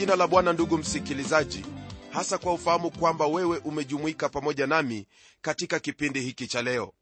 jina 0.00 0.16
la 0.16 0.26
bwana 0.26 0.52
ndugu 0.52 0.78
msikilizaji 0.78 1.64
hasa 2.10 2.38
kwa 2.38 2.52
ufahamu 2.52 2.90
kwamba 2.90 3.26
wewe 3.26 3.58
umejumuika 3.58 4.28
pamoja 4.28 4.66
nami 4.66 5.06
katika 5.40 5.78
kipindi 5.80 6.20
hiki 6.20 6.46
cha 6.46 6.62
leo. 6.62 6.92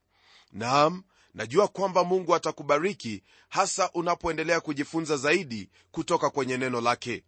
Naam 0.52 1.02
najua 1.34 1.68
kwamba 1.68 2.04
mungu 2.04 2.34
atakubariki 2.34 3.22
hasa 3.48 3.90
unapoendelea 3.94 4.60
kujifunza 4.60 5.16
zaidi 5.16 5.70
kutoka 5.90 6.30
kwenye 6.30 6.56
neno 6.56 6.80
lake. 6.80 7.24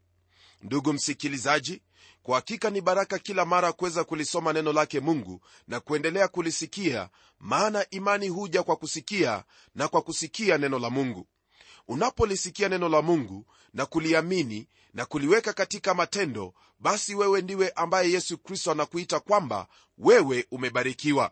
Ndugu 0.62 0.92
msikilizaji 0.92 1.82
kwa 2.22 2.36
hakika 2.36 2.70
ni 2.70 2.80
baraka 2.80 3.18
kila 3.18 3.44
mara 3.44 3.72
kuweza 3.72 4.04
kulisoma 4.04 4.52
neno 4.52 4.72
lake 4.72 5.00
mungu 5.00 5.40
na 5.68 5.80
kuendelea 5.80 6.28
kulisikia 6.28 7.08
maana 7.38 7.86
imani 7.90 8.28
huja 8.28 8.62
kwa 8.62 8.76
kusikia 8.76 9.44
na 9.74 9.88
kwa 9.88 10.02
kusikia 10.02 10.58
neno 10.58 10.78
la 10.78 10.90
mungu 10.90 11.26
unapolisikia 11.90 12.68
neno 12.68 12.88
la 12.88 13.02
mungu 13.02 13.46
na 13.74 13.86
kuliamini 13.86 14.68
na 14.94 15.04
kuliweka 15.06 15.52
katika 15.52 15.94
matendo 15.94 16.54
basi 16.80 17.14
wewe 17.14 17.42
ndiwe 17.42 17.70
ambaye 17.70 18.10
yesu 18.12 18.38
kristo 18.38 18.70
anakuita 18.70 19.20
kwamba 19.20 19.66
wewe 19.98 20.46
umebarikiwa. 20.50 21.30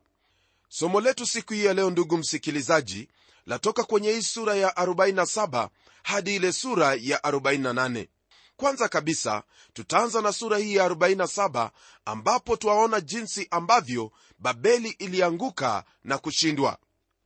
Somo 0.68 1.00
letu 1.00 1.26
siku 1.26 1.52
hii 1.54 1.64
ya 1.64 1.74
leo 1.74 1.90
ndugu 1.90 2.16
msikilizaji 2.18 3.08
latoka 3.46 3.84
kwenye 3.84 4.12
hii 4.12 4.22
sura 4.22 4.54
ya 4.54 4.68
47 4.70 5.68
hadi 6.02 6.34
ile 6.36 6.52
sura 6.52 6.94
ya 7.00 7.18
48 7.18 8.06
kwanza 8.56 8.88
kabisa 8.88 9.42
tutaanza 9.72 10.20
na 10.22 10.32
sura 10.32 10.58
hii 10.58 10.74
ya 10.74 10.88
47 10.88 11.70
ambapo 12.04 12.56
twaona 12.56 13.00
jinsi 13.00 13.48
ambavyo 13.50 14.12
babeli 14.38 14.88
ilianguka 14.88 15.84
na 16.04 16.18
kushindwa. 16.18 16.78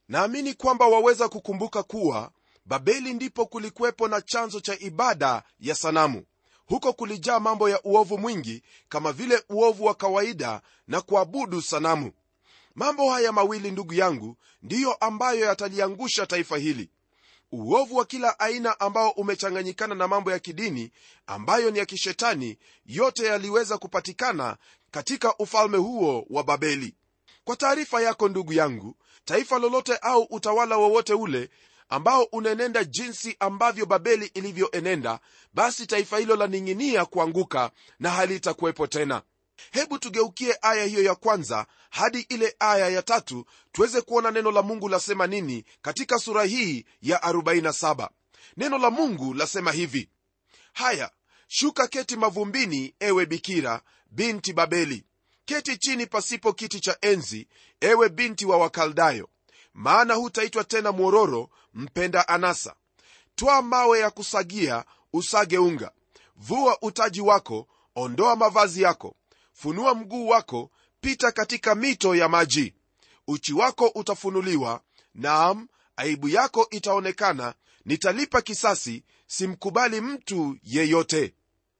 Naamini 0.08 0.54
kwamba 0.54 0.86
waweza 0.86 1.28
kukumbuka 1.28 1.82
kuwa 1.82 2.30
babeli 2.64 3.14
ndipo 3.14 3.46
kulikuwepo 3.46 4.08
na 4.08 4.20
chanzo 4.20 4.60
cha 4.60 4.78
ibada 4.78 5.42
ya 5.60 5.74
sanamu. 5.74 6.24
Huko 6.66 6.92
kulijaa 6.92 7.40
mambo 7.40 7.68
ya 7.68 7.82
uovu 7.82 8.18
mwingi 8.18 8.62
kama 8.88 9.12
vile 9.12 9.42
uovu 9.48 9.84
wa 9.84 9.94
kawaida 9.94 10.62
na 10.86 11.00
kuabudu 11.00 11.62
sanamu. 11.62 12.12
Mambo 12.74 13.10
haya 13.10 13.32
mawili 13.32 13.70
ndugu 13.70 13.94
yangu 13.94 14.36
ndiyo 14.62 14.92
ambayo 14.94 15.44
yataliangusha 15.46 16.26
taifa 16.26 16.56
hili. 16.58 16.90
Uovu 17.52 17.96
wa 17.96 18.04
kila 18.04 18.38
aina 18.40 18.80
ambao 18.80 19.10
umechanganyikana 19.10 19.94
na 19.94 20.08
mambo 20.08 20.30
ya 20.32 20.38
kidini 20.38 20.92
ambayo 21.26 21.70
ni 21.70 21.78
ya 21.78 21.86
kishetani 21.86 22.58
yote 22.86 23.24
yaliweza 23.26 23.78
kupatikana 23.78 24.56
katika 24.90 25.36
ufalme 25.36 25.78
huo 25.78 26.26
wa 26.30 26.44
babeli. 26.44 26.94
Kwa 27.44 27.56
taarifa 27.56 28.02
yako 28.02 28.28
ndugu 28.28 28.52
yangu 28.52 28.96
taifa 29.24 29.58
lolote 29.58 29.96
au 29.96 30.22
utawala 30.22 30.76
wowote 30.76 31.14
ule 31.14 31.50
ambao 31.92 32.22
unaenenda 32.22 32.84
jinsi 32.84 33.36
ambavyo 33.40 33.86
babeli 33.86 34.26
ilivyoenenda 34.34 35.20
basi 35.54 35.86
taifa 35.86 36.18
hilo 36.18 36.36
laning'inia 36.36 37.04
kuanguka 37.04 37.70
na 38.00 38.10
halitakuwepo 38.10 38.86
tena. 38.86 39.22
Hebu 39.70 39.98
tugeukie 39.98 40.56
aya 40.62 40.84
hiyo 40.84 41.02
ya 41.02 41.14
kwanza 41.14 41.66
hadi 41.90 42.20
ile 42.20 42.56
aya 42.58 42.88
ya 42.88 43.02
tatu 43.02 43.46
tuweze 43.72 44.00
kuona 44.00 44.30
neno 44.30 44.50
la 44.50 44.62
mungu 44.62 44.88
lasema 44.88 45.26
nini 45.26 45.64
katika 45.82 46.18
sura 46.18 46.44
hii 46.44 46.84
ya 47.02 47.18
47 47.18 48.08
neno 48.56 48.78
la 48.78 48.90
mungu 48.90 49.34
lasema 49.34 49.72
hivi 49.72 50.08
haya 50.72 51.10
shuka 51.48 51.86
keti 51.88 52.16
mavumbini 52.16 52.94
ewe 53.00 53.26
bikira 53.26 53.82
binti 54.10 54.52
babeli. 54.52 55.04
Keti 55.44 55.76
chini 55.78 56.06
pasipo 56.06 56.52
kiti 56.52 56.80
cha 56.80 56.96
enzi 57.00 57.48
ewe 57.80 58.08
binti 58.08 58.46
wa 58.46 58.56
wakaldayo 58.56 59.28
maana 59.74 60.14
hutaitwa 60.14 60.64
tena 60.64 60.92
mwororo 60.92 61.50
mpenda 61.74 62.28
anasa. 62.28 62.74
Twaa 63.34 63.62
mawe 63.62 63.98
ya 64.00 64.10
kusagia 64.10 64.84
usage 65.12 65.58
unga. 65.58 65.90
Vua 66.36 66.78
utaji 66.82 67.20
wako 67.20 67.68
ondoa 67.96 68.36
mavazi 68.36 68.82
yako. 68.82 69.16
Funua 69.52 69.94
mguu 69.94 70.28
wako 70.28 70.70
pita 71.00 71.32
katika 71.32 71.74
mito 71.74 72.14
ya 72.14 72.28
maji. 72.28 72.74
Uchi 73.28 73.52
wako 73.52 73.86
utafunuliwa 73.94 74.80
naam 75.14 75.68
aibu 75.96 76.28
yako 76.28 76.66
itaonekana. 76.70 77.54
Nitalipa 77.84 78.42
kisasi 78.42 79.04
simkubali 79.26 80.00
mtu 80.00 80.56
yeyote. 80.62 81.34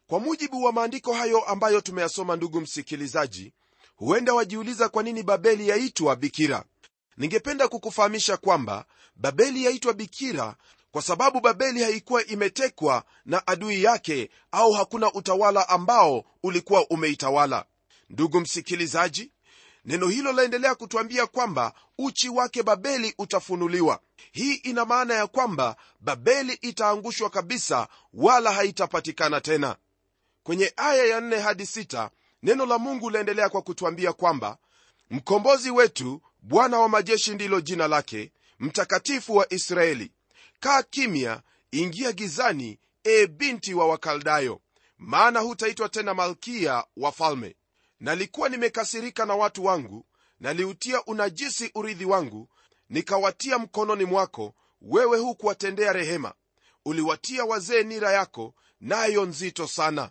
Kwa 0.07 0.21
mujibu 0.21 0.63
wa 0.65 0.73
maandiko 0.73 1.13
hayo 1.15 1.41
ambayo 1.45 1.81
tumeyasoma 1.81 2.37
ndugu 2.37 2.61
msikilizaji 2.61 3.53
huenda 3.97 4.35
wajiuliza 4.35 4.89
kwa 4.89 5.03
nini 5.03 5.23
babeli 5.23 5.69
yaitwa 5.69 6.17
bikira 6.17 6.65
ningependa 7.17 7.69
kukufahamisha 7.69 8.37
kwamba 8.37 8.85
babeli 9.17 9.65
yaitwa 9.65 9.93
bikira 9.93 10.57
kwa 10.93 11.03
sababu 11.03 11.41
babeli 11.41 11.83
haikuwa 11.83 12.27
imetekwa 12.27 13.05
na 13.25 13.47
adui 13.47 13.83
yake 13.83 14.31
au 14.53 14.73
hakuna 14.73 15.13
utawala 15.13 15.69
ambao 15.69 16.25
ulikuwa 16.43 16.87
umeitawala. 16.91 17.65
Ndugu 18.11 18.41
msikilizaji 18.41 19.33
neno 19.85 20.09
hilo 20.09 20.33
laendelea 20.33 20.75
kutwambia 20.75 21.27
kwamba 21.27 21.73
uchi 21.99 22.29
wake 22.29 22.63
babeli 22.63 23.15
utafunuliwa. 23.19 24.01
Hii 24.33 24.55
ina 24.55 24.85
maana 24.85 25.15
ya 25.15 25.27
kwamba 25.27 25.77
babeli 26.01 26.53
itaangushwa 26.53 27.31
kabisa 27.31 27.89
wala 28.15 28.53
haitapatikana 28.53 29.41
tena. 29.41 29.77
Kwenye 30.43 30.73
aya 30.77 31.05
ya 31.05 31.21
4 31.21 31.39
hadi 31.41 31.65
6 31.65 32.11
neno 32.43 32.67
la 32.67 32.79
mungu 32.79 33.11
laendelea 33.11 33.49
kwa 33.49 33.63
kutwambia 33.63 34.13
kwamba 34.13 34.59
mkombozi 35.11 35.71
wetu 35.71 36.23
bwana 36.43 36.79
wa 36.79 36.89
majeshi 36.89 37.35
ndilo 37.35 37.61
jina 37.61 37.89
lake 37.89 38.33
mtakatifu 38.59 39.37
wa 39.37 39.53
israeli. 39.53 40.13
Kaa 40.61 40.83
kimya 40.83 41.43
ingia 41.71 42.13
gizani 42.13 42.79
e 43.05 43.27
binti 43.27 43.75
wa 43.75 43.87
wakaldayo 43.87 44.61
maana 44.99 45.41
hutaitwa 45.41 45.89
tena 45.89 46.15
malkia 46.15 46.85
wa 46.97 47.13
falme. 47.13 47.57
Nalikuwa 48.01 48.49
nimekasirika 48.49 49.27
na 49.27 49.35
watu 49.35 49.65
wangu 49.65 50.07
naliutia 50.41 51.05
unajisi 51.05 51.71
urithi 51.75 52.05
wangu 52.05 52.49
nikawatia 52.89 53.59
mkononi 53.59 54.05
mwako 54.05 54.55
wewe 54.81 55.19
hukuwatendea 55.19 55.93
rehema. 55.93 56.35
Uliwatia 56.85 57.45
wazee 57.45 57.83
nira 57.83 58.13
yako 58.13 58.55
nayo 58.81 59.25
nzito 59.25 59.67
sana. 59.67 60.11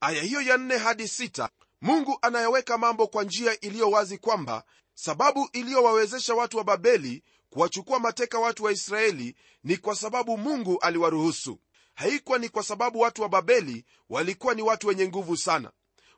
Aya 0.00 0.22
hiyo 0.22 0.40
ya 0.40 0.56
nne 0.56 0.76
hadi 0.76 1.08
sita 1.08 1.48
mungu 1.80 2.18
anayeweka 2.22 2.78
mambo 2.78 3.06
kwa 3.06 3.24
njia 3.24 3.60
iliyo 3.60 3.90
wazi 3.90 4.18
kwamba 4.18 4.64
sababu 5.00 5.48
iliyowawezesha 5.52 6.34
watu 6.34 6.56
wa 6.56 6.64
babeli 6.64 7.22
kuwachukua 7.50 7.98
mateka 7.98 8.38
watu 8.38 8.64
wa 8.64 8.72
israeli 8.72 9.36
ni 9.64 9.76
kwa 9.76 9.96
sababu 9.96 10.38
mungu 10.38 10.78
aliwaruhusu. 10.80 11.58
Haikuwa 11.94 12.38
ni 12.38 12.48
kwa 12.48 12.62
sababu 12.62 13.00
watu 13.00 13.22
wa 13.22 13.28
babeli 13.28 13.84
walikuwa 14.10 14.54
ni 14.54 14.62
watu 14.62 14.86
wenye 14.86 15.08
nguvu 15.08 15.36
sana. 15.36 15.70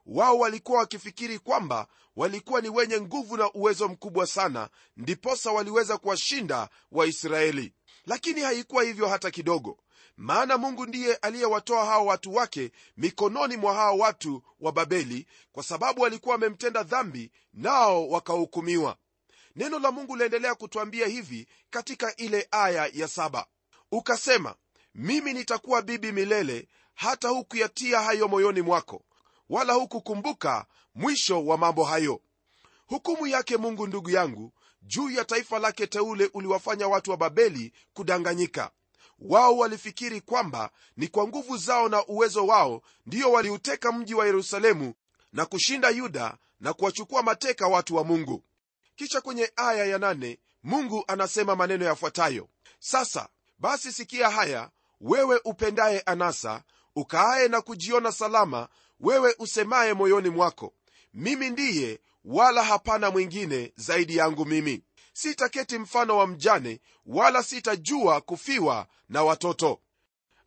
Wao 0.06 0.38
walikuwa 0.38 0.78
wakifikiri 0.78 1.38
kwamba 1.38 1.86
walikuwa 2.16 2.60
ni 2.60 2.68
wenye 2.68 3.00
nguvu 3.00 3.36
na 3.36 3.52
uwezo 3.52 3.88
mkubwa 3.88 4.26
sana 4.26 4.68
ndiposa 4.97 5.53
waliweza 5.53 5.98
kuwashinda 5.98 6.68
waisraeli. 6.92 7.72
Lakini 8.06 8.41
haikuwa 8.41 8.82
hivyo 8.84 9.09
hata 9.09 9.30
kidogo 9.30 9.78
maana 10.20 10.58
mungu 10.58 10.86
ndiye 10.86 11.14
aliyewatoa 11.14 11.84
hao 11.84 12.06
watu 12.06 12.34
wake 12.34 12.70
mikononi 12.96 13.56
mwa 13.56 13.74
hao 13.74 13.98
watu 13.98 14.42
wa 14.60 14.72
babeli 14.72 15.26
kwa 15.52 15.62
sababu 15.62 16.02
walikuwa 16.02 16.32
wamemtenda 16.34 16.82
dhambi 16.82 17.30
nao 17.52 18.08
wakahukumiwa. 18.08 18.96
Neno 19.56 19.78
la 19.78 19.90
mungu 19.92 20.16
laendelea 20.16 20.54
kutwambia 20.54 21.06
hivi 21.06 21.46
katika 21.70 22.16
ile 22.16 22.48
aya 22.50 22.90
ya 22.92 23.08
saba. 23.08 23.46
Ukasema 23.92 24.54
mimi 24.94 25.32
nitakuwa 25.32 25.82
bibi 25.82 26.12
milele 26.12 26.68
hata 26.94 27.28
hukuyatia 27.28 28.00
hayo 28.00 28.28
moyoni 28.28 28.62
mwako 28.62 29.02
wala 29.50 29.72
hukukumbuka 29.72 30.66
mwisho 30.94 31.44
wa 31.46 31.58
mambo 31.58 31.84
hayo. 31.84 32.20
Hukumu 32.86 33.26
yake 33.26 33.56
mungu 33.56 33.86
ndugu 33.86 34.10
yangu 34.10 34.52
juu 34.82 35.10
ya 35.10 35.24
taifa 35.24 35.58
lake 35.58 35.86
teule 35.86 36.30
uliwafanya 36.34 36.88
watu 36.88 37.10
wa 37.10 37.16
babeli 37.16 37.72
kudanganyika 37.94 38.70
wao 39.20 39.56
walifikiri 39.56 40.20
kwamba 40.20 40.70
ni 40.96 41.08
kwa 41.08 41.26
nguvu 41.28 41.56
zao 41.56 41.88
na 41.88 42.06
uwezo 42.06 42.46
wao 42.46 42.82
ndiyo 43.06 43.32
waliuteka 43.32 43.92
mji 43.92 44.14
wa 44.14 44.26
yerusalemu 44.26 44.94
na 45.32 45.46
kushinda 45.46 45.88
yuda 45.90 46.36
na 46.60 46.72
kuwachukua 46.72 47.22
mateka 47.22 47.66
watu 47.68 47.96
wa 47.96 48.04
mungu. 48.04 48.44
Kisha 48.96 49.20
kwenye 49.20 49.52
aya 49.56 49.84
ya 49.84 49.98
nane, 49.98 50.38
mungu 50.62 51.04
anasema 51.08 51.56
maneno 51.56 51.84
yafuatayo. 51.84 52.48
Sasa 52.78 53.28
basi 53.58 53.92
sikia 53.92 54.30
haya 54.30 54.70
wewe 55.00 55.40
upendaye 55.44 56.00
anasa 56.00 56.62
ukaaye 56.96 57.48
na 57.48 57.60
kujiona 57.60 58.12
salama 58.12 58.68
wewe 59.00 59.34
usemaye 59.38 59.94
moyoni 59.94 60.28
mwako 60.28 60.74
mimi 61.14 61.50
ndiye 61.50 62.00
wala 62.24 62.62
hapana 62.64 63.10
mwingine 63.10 63.72
zaidi 63.76 64.16
yangu 64.16 64.44
mimi 64.46 64.82
sitaketi 65.20 65.78
mfano 65.78 66.16
wa 66.16 66.26
mjane 66.26 66.80
wala 67.06 67.42
sitajua 67.42 68.20
kufiwa 68.20 68.86
na 69.08 69.22
watoto. 69.22 69.80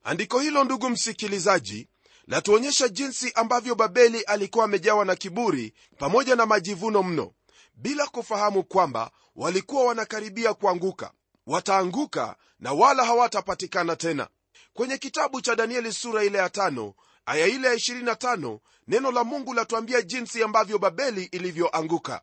Andiko 0.04 0.40
hilo 0.40 0.64
ndugu 0.64 0.90
msikilizaji 0.90 1.88
latuonyesha 2.28 2.88
jinsi 2.88 3.32
ambavyo 3.36 3.76
babeli 3.76 4.22
alikuwa 4.22 4.66
amejawa 4.66 5.06
na 5.06 5.16
kiburi 5.16 5.74
pamoja 5.98 6.36
na 6.36 6.46
majivuno 6.46 7.04
mno 7.04 7.32
bila 7.74 8.08
kufahamu 8.08 8.64
kwamba 8.64 9.12
walikuwa 9.36 9.84
wanakaribia 9.86 10.54
kuanguka 10.54 11.12
wataanguka 11.48 12.36
na 12.60 12.74
wala 12.74 13.06
hawatapatikana 13.06 13.96
tena. 13.96 14.28
Kwenye 14.74 14.98
kitabu 14.98 15.42
cha 15.42 15.56
danieli 15.56 15.94
sura 15.94 16.24
ile 16.24 16.38
ya 16.38 16.50
tano 16.50 16.94
aya 17.26 17.48
ile 17.48 17.68
ya 17.68 17.74
25 17.76 18.60
neno 18.88 19.12
la 19.12 19.24
mungu 19.24 19.54
latuambia 19.54 20.02
jinsi 20.02 20.44
ambavyo 20.44 20.80
babeli 20.80 21.24
ilivyoanguka. 21.24 22.22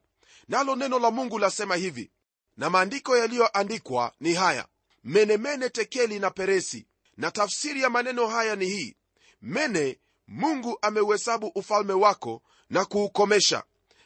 Nalo 0.49 0.76
neno 0.76 0.99
la 0.99 1.11
mungu 1.11 1.38
lasema 1.38 1.76
hivi 1.76 2.11
na 2.61 2.71
maandiko 2.71 3.17
yaliyoandikwa 3.17 4.12
ni 4.21 4.35
haya. 4.35 4.67
Menemene 5.05 5.69
tekeli 5.71 6.19
na 6.19 6.31
peresi. 6.31 6.87
Na 7.17 7.31
tafsiri 7.31 7.83
ya 7.83 7.91
maneno 7.91 8.27
haya 8.27 8.57
ni 8.57 8.67
hii. 8.67 8.97
Mene 9.43 9.99
mungu 10.29 10.79
ameuhesabu 10.83 11.47
ufalme 11.55 11.93
wako 11.93 12.43
na 12.71 12.85
kuukomesha. 12.85 13.62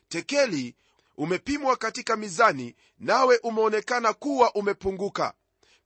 Tekeli 0.08 0.74
umepimwa 1.16 1.76
katika 1.76 2.16
mizani 2.16 2.74
nawe 2.98 3.38
umeonekana 3.42 4.12
kuwa 4.12 4.54
umepunguka. 4.54 5.34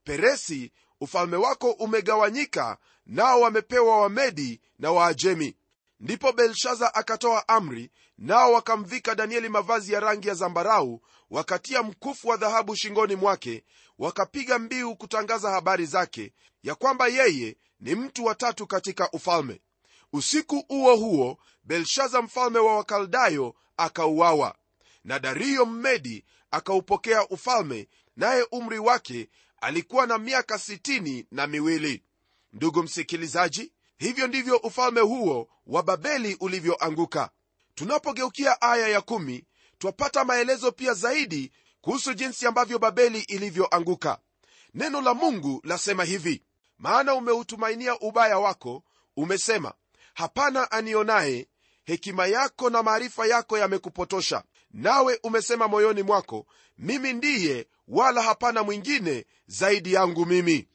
Peresi 0.04 0.72
ufalme 1.00 1.36
wako 1.36 1.70
umegawanyika 1.70 2.78
nao 3.06 3.40
wamepewa 3.40 4.00
wamedi 4.00 4.60
na 4.78 4.92
waajemi. 4.92 5.56
Ndipo 6.00 6.32
belshaza 6.32 6.94
akatoa 6.94 7.48
amri 7.48 7.90
nao 8.18 8.52
wakamvika 8.52 9.14
danieli 9.14 9.48
mavazi 9.48 9.92
ya 9.92 10.00
rangi 10.00 10.28
ya 10.28 10.34
zambarau 10.34 11.02
wakatia 11.30 11.82
mkufu 11.82 12.28
wa 12.28 12.36
dhahabu 12.36 12.76
shingoni 12.76 13.16
mwake 13.16 13.64
wakapiga 13.98 14.58
mbiu 14.58 14.96
kutangaza 14.96 15.50
habari 15.50 15.86
zake 15.86 16.32
ya 16.62 16.74
kwamba 16.74 17.08
yeye 17.08 17.56
ni 17.80 17.94
mtu 17.94 18.24
wa 18.24 18.34
tatu 18.34 18.66
katika 18.66 19.10
ufalme. 19.10 19.60
Usiku 20.12 20.64
huo 20.68 20.96
huo 20.96 21.38
belshaza 21.64 22.22
mfalme 22.22 22.58
wa 22.58 22.76
wakaldayo 22.76 23.54
akauawa 23.76 24.54
na 25.04 25.18
dario 25.18 25.66
mmedi 25.66 26.24
akaupokea 26.50 27.28
ufalme 27.28 27.88
naye 28.16 28.46
umri 28.52 28.78
wake 28.78 29.28
alikuwa 29.60 30.06
na 30.06 30.18
miaka 30.18 30.54
60 30.56 31.24
na 31.30 31.46
miwili. 31.46 32.02
Ndugu 32.52 32.82
msikilizaji 32.82 33.72
hivyo 33.98 34.26
ndivyo 34.26 34.56
ufalme 34.56 35.00
huo 35.00 35.48
wa 35.66 35.82
babeli 35.82 36.36
ulivyoanguka 36.40 37.30
tunapogeukia 37.78 38.60
aya 38.62 38.88
ya 38.88 39.00
kumi, 39.00 39.44
twapata 39.78 40.24
maelezo 40.24 40.72
pia 40.72 40.94
zaidi 40.94 41.52
kuhusu 41.80 42.14
jinsi 42.14 42.46
ambavyo 42.46 42.78
babeli 42.78 43.20
ilivyoanguka. 43.20 44.18
Neno 44.74 45.00
la 45.00 45.14
mungu 45.14 45.60
lasema 45.64 46.04
hivi 46.04 46.42
maana 46.78 47.14
umeutumainia 47.14 47.98
ubaya 47.98 48.38
wako 48.38 48.82
umesema 49.16 49.72
hapana 50.14 50.70
anionaye 50.70 51.48
hekima 51.84 52.26
yako 52.26 52.70
na 52.70 52.82
maarifa 52.82 53.26
yako 53.26 53.58
yamekupotosha. 53.58 54.42
Nawe 54.70 55.18
umesema 55.22 55.68
moyoni 55.68 56.02
mwako 56.02 56.46
mimi 56.78 57.12
ndiye 57.12 57.66
wala 57.88 58.22
hapana 58.22 58.62
mwingine 58.62 59.26
zaidi 59.46 59.92
yangu 59.92 60.26
mimi 60.26 60.68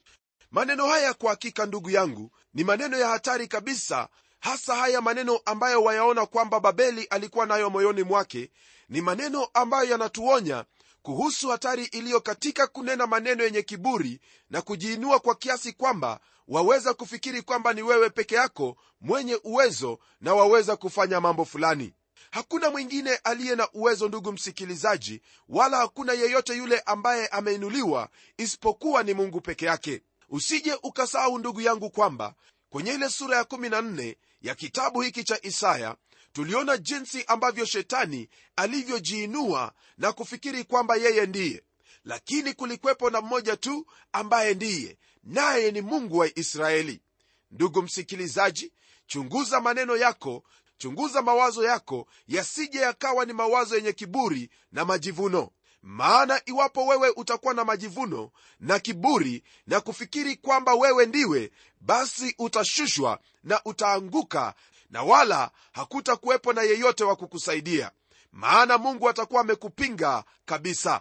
maneno 0.50 0.86
haya 0.86 1.14
kwa 1.14 1.30
hakika 1.30 1.66
ndugu 1.66 1.90
yangu 1.90 2.30
ni 2.54 2.64
maneno 2.64 2.98
ya 2.98 3.08
hatari 3.08 3.48
kabisa 3.48 4.08
hasa 4.44 4.74
haya 4.76 5.00
maneno 5.00 5.40
ambayo 5.44 5.82
wayaona 5.82 6.26
kwamba 6.26 6.60
babeli 6.60 7.04
alikuwa 7.04 7.46
nayo 7.46 7.70
moyoni 7.70 8.02
mwake 8.02 8.50
ni 8.88 9.00
maneno 9.00 9.48
ambayo 9.54 9.90
yanatuonya 9.90 10.64
kuhusu 11.02 11.48
hatari 11.48 11.84
iliyo 11.84 12.20
katika 12.20 12.66
kunena 12.66 13.06
maneno 13.06 13.44
yenye 13.44 13.62
kiburi 13.62 14.20
na 14.50 14.62
kujiinua 14.62 15.20
kwa 15.20 15.34
kiasi 15.34 15.72
kwamba 15.72 16.20
waweza 16.48 16.94
kufikiri 16.94 17.42
kwamba 17.42 17.72
ni 17.72 17.82
wewe 17.82 18.10
peke 18.10 18.34
yako 18.34 18.76
mwenye 19.00 19.40
uwezo 19.44 19.98
na 20.20 20.34
waweza 20.34 20.76
kufanya 20.76 21.20
mambo 21.20 21.44
fulani. 21.44 21.92
Hakuna 22.30 22.70
mwingine 22.70 23.16
aliye 23.16 23.56
na 23.56 23.68
uwezo 23.72 24.08
ndugu 24.08 24.32
msikilizaji 24.32 25.20
wala 25.48 25.76
hakuna 25.76 26.12
yeyote 26.12 26.56
yule 26.56 26.80
ambaye 26.80 27.26
ameinuliwa 27.26 28.08
isipokuwa 28.36 29.02
ni 29.02 29.14
mungu 29.14 29.40
peke 29.40 29.66
yake. 29.66 30.02
Usije 30.28 30.78
ukasahau 30.82 31.38
ndugu 31.38 31.60
yangu 31.60 31.90
kwamba 31.90 32.34
kwenye 32.74 32.94
ile 32.94 33.10
sura 33.10 33.36
ya 33.36 33.42
14 33.42 34.16
ya 34.42 34.54
kitabu 34.54 35.00
hiki 35.00 35.24
cha 35.24 35.38
isaya 35.42 35.96
tuliona 36.32 36.76
jinsi 36.76 37.24
ambavyo 37.26 37.64
shetani 37.64 38.28
alivyojiinua 38.56 39.72
na 39.98 40.12
kufikiri 40.12 40.64
kwamba 40.64 40.96
yeye 40.96 41.26
ndiye. 41.26 41.62
Lakini 42.04 42.54
kulikwepo 42.54 43.10
na 43.10 43.20
mmoja 43.20 43.56
tu 43.56 43.86
ambaye 44.12 44.54
ndiye 44.54 44.98
naye 45.24 45.70
ni 45.70 45.80
mungu 45.80 46.18
wa 46.18 46.38
israeli. 46.38 47.00
Ndugu 47.50 47.82
msikilizaji 47.82 48.72
chunguza 49.06 49.60
maneno 49.60 49.96
yako 49.96 50.44
chunguza 50.78 51.22
mawazo 51.22 51.64
yako 51.64 52.06
yasije 52.28 52.78
yakawa 52.78 53.24
ni 53.24 53.32
mawazo 53.32 53.76
yenye 53.76 53.92
kiburi 53.92 54.50
na 54.72 54.84
majivuno 54.84 55.50
maana 55.84 56.40
iwapo 56.46 56.86
wewe 56.86 57.10
utakuwa 57.16 57.54
na 57.54 57.64
majivuno 57.64 58.30
na 58.60 58.78
kiburi 58.78 59.44
na 59.66 59.80
kufikiri 59.80 60.36
kwamba 60.36 60.74
wewe 60.74 61.06
ndiwe 61.06 61.52
basi 61.80 62.34
utashushwa 62.38 63.18
na 63.42 63.60
utaanguka 63.64 64.54
na 64.90 65.02
wala 65.02 65.50
hakutakuwepo 65.72 66.52
na 66.52 66.62
yeyote 66.62 67.04
wa 67.04 67.16
kukusaidia. 67.16 67.90
Maana 68.32 68.78
mungu 68.78 69.08
atakuwa 69.08 69.40
amekupinga 69.40 70.24
kabisa. 70.44 71.00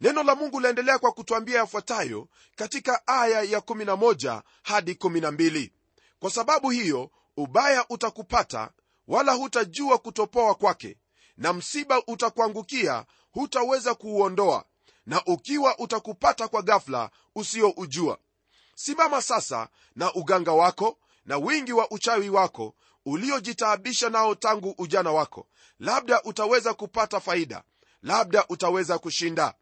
Neno 0.00 0.22
la 0.22 0.34
mungu 0.34 0.60
laendelea 0.60 0.98
kwa 0.98 1.12
kutwambia 1.12 1.58
yafuatayo 1.58 2.28
katika 2.56 3.06
aya 3.06 3.42
ya 3.42 3.58
11 3.58 4.42
hadi 4.62 4.92
12 4.92 5.70
kwa 6.18 6.30
sababu 6.30 6.70
hiyo 6.70 7.10
ubaya 7.36 7.84
utakupata 7.88 8.70
wala 9.08 9.32
hutajua 9.32 9.98
kutopoa 9.98 10.54
kwake 10.54 10.96
na 11.36 11.52
msiba 11.52 12.02
utakuangukia 12.06 13.04
hutaweza 13.32 13.94
kuuondoa 13.94 14.64
na 15.06 15.22
ukiwa 15.26 15.78
utakupata 15.78 16.48
kwa 16.48 16.62
gafla 16.62 17.10
usioujua. 17.34 18.18
Simama 18.74 19.22
sasa 19.22 19.68
na 19.96 20.14
uganga 20.14 20.52
wako 20.52 20.98
na 21.24 21.36
wingi 21.38 21.72
wa 21.72 21.90
uchawi 21.90 22.28
wako 22.30 22.74
uliojitaabisha 23.06 24.10
nao 24.10 24.34
tangu 24.34 24.74
ujana 24.78 25.12
wako. 25.12 25.48
Labda 25.78 26.22
utaweza 26.22 26.74
kupata 26.74 27.20
faida 27.20 27.62
labda 28.02 28.44
utaweza 28.48 28.98
kushinda. 28.98 29.54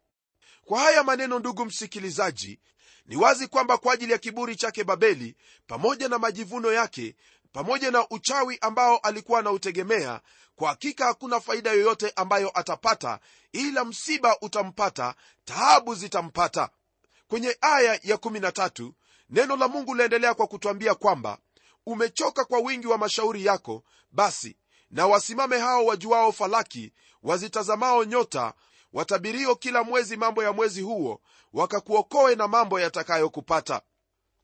Kwa 0.65 0.79
haya 0.79 1.03
maneno 1.03 1.39
ndugu 1.39 1.65
msikilizaji 1.65 2.59
ni 3.05 3.15
wazi 3.15 3.47
kwamba 3.47 3.77
kwa 3.77 3.93
ajili 3.93 4.11
ya 4.11 4.17
kiburi 4.17 4.55
chake 4.55 4.83
babeli 4.83 5.35
pamoja 5.67 6.07
na 6.09 6.19
majivuno 6.19 6.71
yake 6.71 7.15
pamoja 7.53 7.91
na 7.91 8.09
uchawi 8.09 8.57
ambao 8.61 8.97
alikuwa 8.97 9.39
anautegemea 9.39 10.21
kwa 10.55 10.69
hakika 10.69 11.05
hakuna 11.05 11.39
faida 11.39 11.71
yoyote 11.71 12.13
ambayo 12.15 12.51
atapata 12.59 13.19
ila 13.51 13.85
msiba 13.85 14.37
utampata 14.41 15.15
taabu 15.45 15.95
zitampata. 15.95 16.69
Kwenye 17.27 17.57
aya 17.61 17.99
ya 18.03 18.15
13 18.15 18.91
neno 19.29 19.55
la 19.55 19.67
mungu 19.67 19.95
laendelea 19.95 20.33
kwa 20.33 20.47
kutwambia 20.47 20.95
kwamba 20.95 21.37
umechoka 21.85 22.45
kwa 22.45 22.59
wingi 22.59 22.87
wa 22.87 22.97
mashauri 22.97 23.45
yako 23.45 23.83
basi 24.11 24.57
na 24.91 25.07
wasimame 25.07 25.59
hao 25.59 25.85
wajuao 25.85 26.31
falaki 26.31 26.93
wazitazamao 27.23 28.03
nyota 28.03 28.53
watabirio 28.93 29.55
kila 29.55 29.83
mwezi 29.83 30.17
mambo 30.17 30.43
ya 30.43 30.53
mwezi 30.53 30.81
huo 30.81 31.21
wakakuokoe 31.53 32.35
na 32.35 32.47
mambo 32.47 32.79
yatakayokupata. 32.79 33.81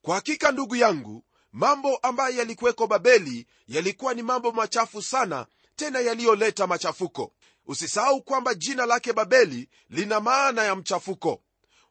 Kwa 0.02 0.16
hakika 0.16 0.52
ndugu 0.52 0.76
yangu 0.76 1.24
mambo 1.52 1.98
ambayo 1.98 2.38
yalikuweko 2.38 2.88
babeli 2.88 3.48
yalikuwa 3.68 4.14
ni 4.14 4.22
mambo 4.24 4.52
machafu 4.52 5.02
sana 5.02 5.46
tena 5.76 6.00
yaliyoleta 6.00 6.68
machafuko. 6.68 7.34
Usisahau 7.66 8.22
kwamba 8.22 8.54
jina 8.54 8.86
lake 8.86 9.14
babeli 9.14 9.70
lina 9.90 10.20
maana 10.20 10.64
ya 10.64 10.76
mchafuko. 10.76 11.42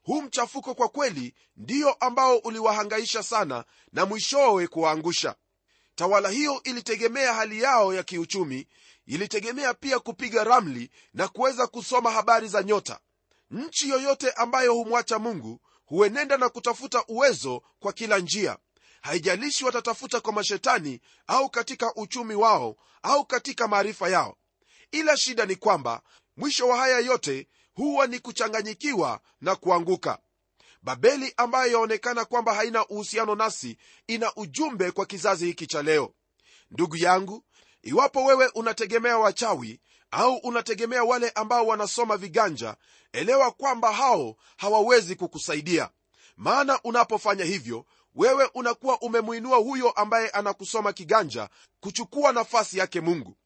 Huu 0.02 0.22
mchafuko 0.22 0.74
kwa 0.74 0.88
kweli 0.88 1.34
ndiyo 1.56 1.92
ambao 1.92 2.36
uliwahangaisha 2.38 3.22
sana 3.22 3.64
na 3.92 4.06
mwishowe 4.06 4.66
kuwaangusha. 4.66 5.34
Tawala 5.94 6.28
hiyo 6.28 6.60
ilitegemea 6.64 7.34
hali 7.34 7.62
yao 7.62 7.94
ya 7.94 8.02
kiuchumi 8.02 8.68
ilitegemea 9.06 9.74
pia 9.74 9.98
kupiga 9.98 10.44
ramli 10.44 10.90
na 11.14 11.28
kuweza 11.28 11.66
kusoma 11.66 12.10
habari 12.10 12.48
za 12.48 12.62
nyota. 12.62 13.00
Nchi 13.50 13.88
yoyote 13.88 14.30
ambayo 14.30 14.74
humwacha 14.74 15.18
mungu 15.18 15.60
huenenda 15.86 16.36
na 16.36 16.48
kutafuta 16.48 17.04
uwezo 17.08 17.62
kwa 17.80 17.92
kila 17.92 18.18
njia 18.18 18.58
haijalishi 19.00 19.64
watatafuta 19.64 20.20
kwa 20.20 20.32
mashetani 20.32 21.00
au 21.26 21.50
katika 21.50 21.94
uchumi 21.94 22.34
wao 22.34 22.76
au 23.02 23.24
katika 23.26 23.68
maarifa 23.68 24.08
yao. 24.08 24.36
Ila 24.92 25.16
shida 25.16 25.46
ni 25.46 25.56
kwamba 25.56 26.02
mwisho 26.36 26.68
wa 26.68 26.76
haya 26.76 26.98
yote 26.98 27.48
huwa 27.74 28.06
ni 28.06 28.18
kuchanganyikiwa 28.18 29.20
na 29.40 29.56
kuanguka. 29.56 30.18
Babeli 30.82 31.34
ambayo 31.36 31.72
yaonekana 31.72 32.24
kwamba 32.24 32.54
haina 32.54 32.86
uhusiano 32.86 33.34
nasi 33.34 33.78
ina 34.06 34.32
ujumbe 34.36 34.90
kwa 34.90 35.06
kizazi 35.06 35.46
hiki 35.46 35.66
cha 35.66 35.82
leo. 35.82 36.14
Ndugu 36.70 36.96
yangu 36.96 37.44
iwapo 37.82 38.24
wewe 38.24 38.46
unategemea 38.54 39.18
wachawi 39.18 39.80
au 40.10 40.36
unategemea 40.36 41.04
wale 41.04 41.30
ambao 41.30 41.66
wanasoma 41.66 42.16
viganja 42.16 42.76
elewa 43.12 43.50
kwamba 43.50 43.92
hao 43.92 44.36
hawawezi 44.56 45.16
kukusaidia. 45.16 45.90
Maana 46.36 46.80
unapofanya 46.84 47.44
hivyo 47.44 47.86
wewe 48.18 48.50
unakuwa 48.54 49.00
umemwinua 49.00 49.56
huyo 49.56 49.90
ambaye 49.90 50.28
anakusoma 50.28 50.92
kiganja 50.92 51.48
kuchukua 51.80 52.32
nafasi 52.32 52.78
yake 52.78 53.00
mungu. 53.00 53.36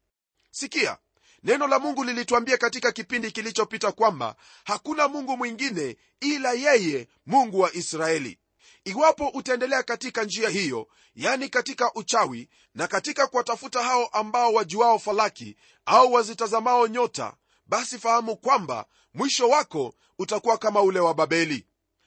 Sikia 0.50 0.98
neno 1.42 1.66
la 1.66 1.78
mungu 1.78 2.04
lilituambia 2.04 2.56
katika 2.56 2.92
kipindi 2.92 3.30
kilichopita 3.30 3.92
kwamba 3.92 4.36
hakuna 4.64 5.08
mungu 5.08 5.36
mwingine 5.36 5.96
ila 6.20 6.52
yeye 6.52 7.08
mungu 7.26 7.60
wa 7.60 7.72
israeli. 7.74 8.38
Iwapo 8.84 9.28
utaendelea 9.28 9.82
katika 9.82 10.24
njia 10.24 10.48
hiyo 10.48 10.88
yani 11.14 11.48
katika 11.48 11.94
uchawi 11.94 12.48
na 12.74 12.86
katika 12.88 13.26
kuwatafuta 13.26 13.82
hao 13.82 14.06
ambao 14.06 14.52
wajuao 14.52 14.98
falaki 14.98 15.56
au 15.86 16.12
wazitazamao 16.12 16.86
nyota 16.86 17.34
basi 17.66 17.98
fahamu 17.98 18.36
kwamba 18.36 18.86
mwisho 19.14 19.48
wako 19.48 19.94
utakuwa 20.18 20.58
kama 20.58 20.82
ule 20.82 21.00
wa 21.00 21.14
babeli. 21.14 21.66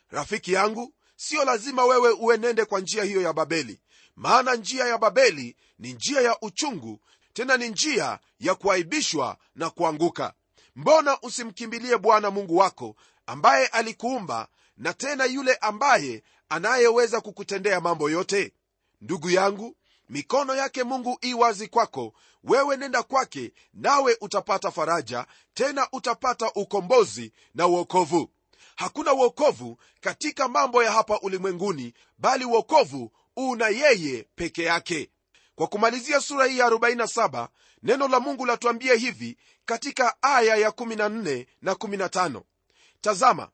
Rafiki 0.10 0.54
yangu 0.54 0.94
siyo 1.16 1.46
lazima 1.46 1.86
wewe 1.86 2.12
uenende 2.12 2.66
kwa 2.66 2.80
njia 2.80 3.04
hiyo 3.04 3.22
ya 3.22 3.34
babeli. 3.34 3.82
Maana 4.16 4.56
njia 4.56 4.86
ya 4.86 4.98
babeli 4.98 5.56
ni 5.80 5.94
njia 5.94 6.22
ya 6.22 6.38
uchungu 6.42 7.00
tena 7.34 7.58
ni 7.58 7.70
njia 7.70 8.20
ya 8.40 8.56
kuaibishwa 8.56 9.38
na 9.56 9.70
kuanguka. 9.70 10.34
Mbona 10.76 11.22
usimkimbilie 11.22 11.98
bwana 11.98 12.32
mungu 12.32 12.58
wako 12.58 12.96
ambaye 13.26 13.68
alikuumba 13.68 14.48
na 14.78 14.94
tena 14.94 15.26
yule 15.26 15.56
ambaye 15.56 16.24
anayeweza 16.50 17.22
kukutendea 17.22 17.82
mambo 17.82 18.10
yote? 18.10 18.54
Ndugu 19.02 19.30
yangu 19.30 19.76
mikono 20.10 20.56
yake 20.56 20.84
mungu 20.84 21.18
i 21.22 21.34
wazi 21.34 21.68
kwako. 21.68 22.14
Wewe 22.44 22.78
nenda 22.78 23.04
kwake 23.04 23.54
nawe 23.74 24.18
utapata 24.22 24.72
faraja 24.72 25.26
tena 25.54 25.88
utapata 25.92 26.52
ukombozi 26.56 27.32
na 27.56 27.68
uokovu 27.68 28.30
hakuna 28.76 29.14
uokovu 29.14 29.78
katika 30.02 30.48
mambo 30.48 30.84
ya 30.84 30.92
hapa 30.92 31.20
ulimwenguni 31.20 31.94
bali 32.18 32.46
uokovu 32.46 33.12
una 33.36 33.68
yeye 33.68 34.28
peke 34.36 34.64
yake. 34.64 35.10
Kwa 35.56 35.68
kumalizia 35.68 36.22
sura 36.22 36.46
hii 36.46 36.58
ya 36.58 36.70
47 36.70 37.48
neno 37.84 38.08
la 38.08 38.20
mungu 38.20 38.46
latuambia 38.46 38.94
hivi 38.94 39.38
katika 39.66 40.16
aya 40.22 40.56
ya 40.56 40.70
14 40.70 41.46
na 41.62 41.74
15 41.74 42.42
tazama 43.02 43.50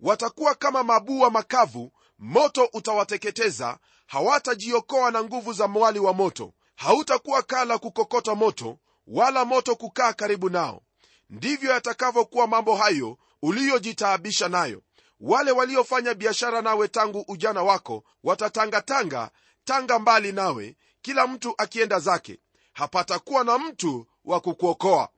watakuwa 0.00 0.54
kama 0.54 0.82
mabua 0.82 1.30
makavu 1.30 1.92
moto 2.18 2.68
utawateketeza 2.72 3.78
hawatajiokoa 4.06 5.10
na 5.10 5.24
nguvu 5.24 5.52
za 5.52 5.68
mwali 5.68 5.98
wa 5.98 6.12
moto. 6.12 6.52
Hautakuwa 6.76 7.42
kala 7.42 7.78
kukokota 7.78 8.34
moto 8.34 8.78
wala 9.06 9.44
moto 9.44 9.76
kukaa 9.76 10.12
karibu 10.12 10.50
nao. 10.50 10.82
Ndivyo 11.30 11.70
yatakavyokuwa 11.70 12.46
mambo 12.46 12.76
hayo 12.76 13.18
uliyojitaabisha 13.50 14.48
nayo. 14.48 14.82
Wale 15.20 15.50
waliofanya 15.50 16.14
biashara 16.14 16.62
nawe 16.62 16.88
tangu 16.88 17.24
ujana 17.28 17.62
wako 17.62 18.04
watatangatanga 18.24 19.30
tanga 19.64 19.98
mbali 19.98 20.32
nawe 20.32 20.76
kila 21.02 21.26
mtu 21.26 21.54
akienda 21.58 21.98
zake. 22.00 22.38
Hapatakuwa 22.72 23.44
na 23.44 23.58
mtu 23.58 24.06
wa 24.24 24.40
kukuokoa. 24.40 25.08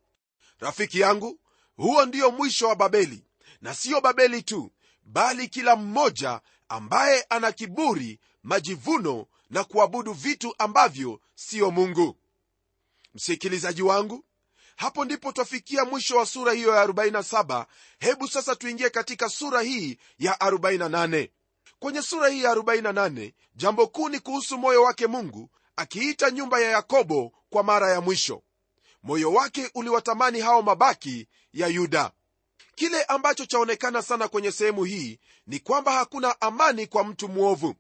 Rafiki 0.59 1.01
yangu 1.01 1.41
huo 1.77 2.07
ndio 2.07 2.31
mwisho 2.31 2.69
wa 2.69 2.77
babeli. 2.77 3.25
Na 3.61 3.75
siyo 3.75 4.01
babeli 4.01 4.43
tu 4.43 4.73
bali 5.03 5.49
kila 5.49 5.77
mmoja 5.77 6.41
ambaye 6.69 7.27
ana 7.29 7.53
kiburi 7.53 8.21
majivuno 8.43 9.27
na 9.51 9.65
kuabudu 9.65 10.13
vitu 10.13 10.55
ambavyo 10.59 11.21
siyo 11.35 11.71
mungu. 11.71 12.17
Msikilizaji 13.15 13.83
wangu 13.83 14.25
hapo 14.79 15.05
ndipo 15.05 15.33
twafikia 15.33 15.85
mwisho 15.85 16.17
wa 16.17 16.27
sura 16.27 16.53
hiyo 16.53 16.75
ya 16.75 16.87
47 16.87 17.67
hebu 17.99 18.29
sasa 18.29 18.57
tuingie 18.57 18.91
katika 18.91 19.29
sura 19.29 19.61
hii 19.63 19.99
ya 20.19 20.33
48 20.35 21.29
kwenye 21.79 22.03
sura 22.03 22.29
hii 22.29 22.43
ya 22.43 22.55
48 22.55 23.33
jambo 23.55 23.87
kuu 23.87 24.09
ni 24.09 24.21
kuhusu 24.21 24.59
moyo 24.59 24.83
wake 24.83 25.07
mungu 25.07 25.51
akiita 25.77 26.31
nyumba 26.31 26.61
ya 26.61 26.71
yakobo 26.71 27.33
kwa 27.51 27.63
mara 27.63 27.91
ya 27.93 28.01
mwisho. 28.01 28.43
Moyo 29.03 29.33
wake 29.33 29.71
uliwatamani 29.75 30.41
hao 30.41 30.63
mabaki 30.63 31.29
ya 31.53 31.67
yuda. 31.67 32.11
Kile 32.75 33.03
ambacho 33.03 33.47
chaonekana 33.47 34.03
sana 34.03 34.29
kwenye 34.29 34.53
sehemu 34.53 34.85
hii 34.85 35.19
ni 35.47 35.59
kwamba 35.59 35.93
hakuna 35.93 36.41
amani 36.41 36.87
kwa 36.87 37.05
mtu 37.05 37.29
mwovu 37.29 37.75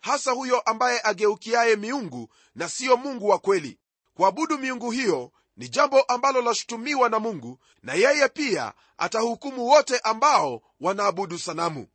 hasa 0.00 0.30
huyo 0.30 0.60
ambaye 0.60 1.00
ageukiaye 1.04 1.76
miungu 1.76 2.28
na 2.54 2.68
siyo 2.68 2.96
mungu 2.96 3.28
wa 3.28 3.38
kweli. 3.38 3.78
Kuabudu 4.14 4.58
miungu 4.58 4.90
hiyo 4.90 5.32
ni 5.58 5.68
jambo 5.68 6.00
ambalo 6.02 6.42
lashutumiwa 6.42 7.08
na 7.08 7.18
mungu 7.18 7.58
na 7.82 7.94
yeye 7.94 8.28
pia 8.28 8.72
atahukumu 8.98 9.66
wote 9.66 9.98
ambao 9.98 10.62
wanaabudu 10.80 11.38
sanamu. 11.38 11.86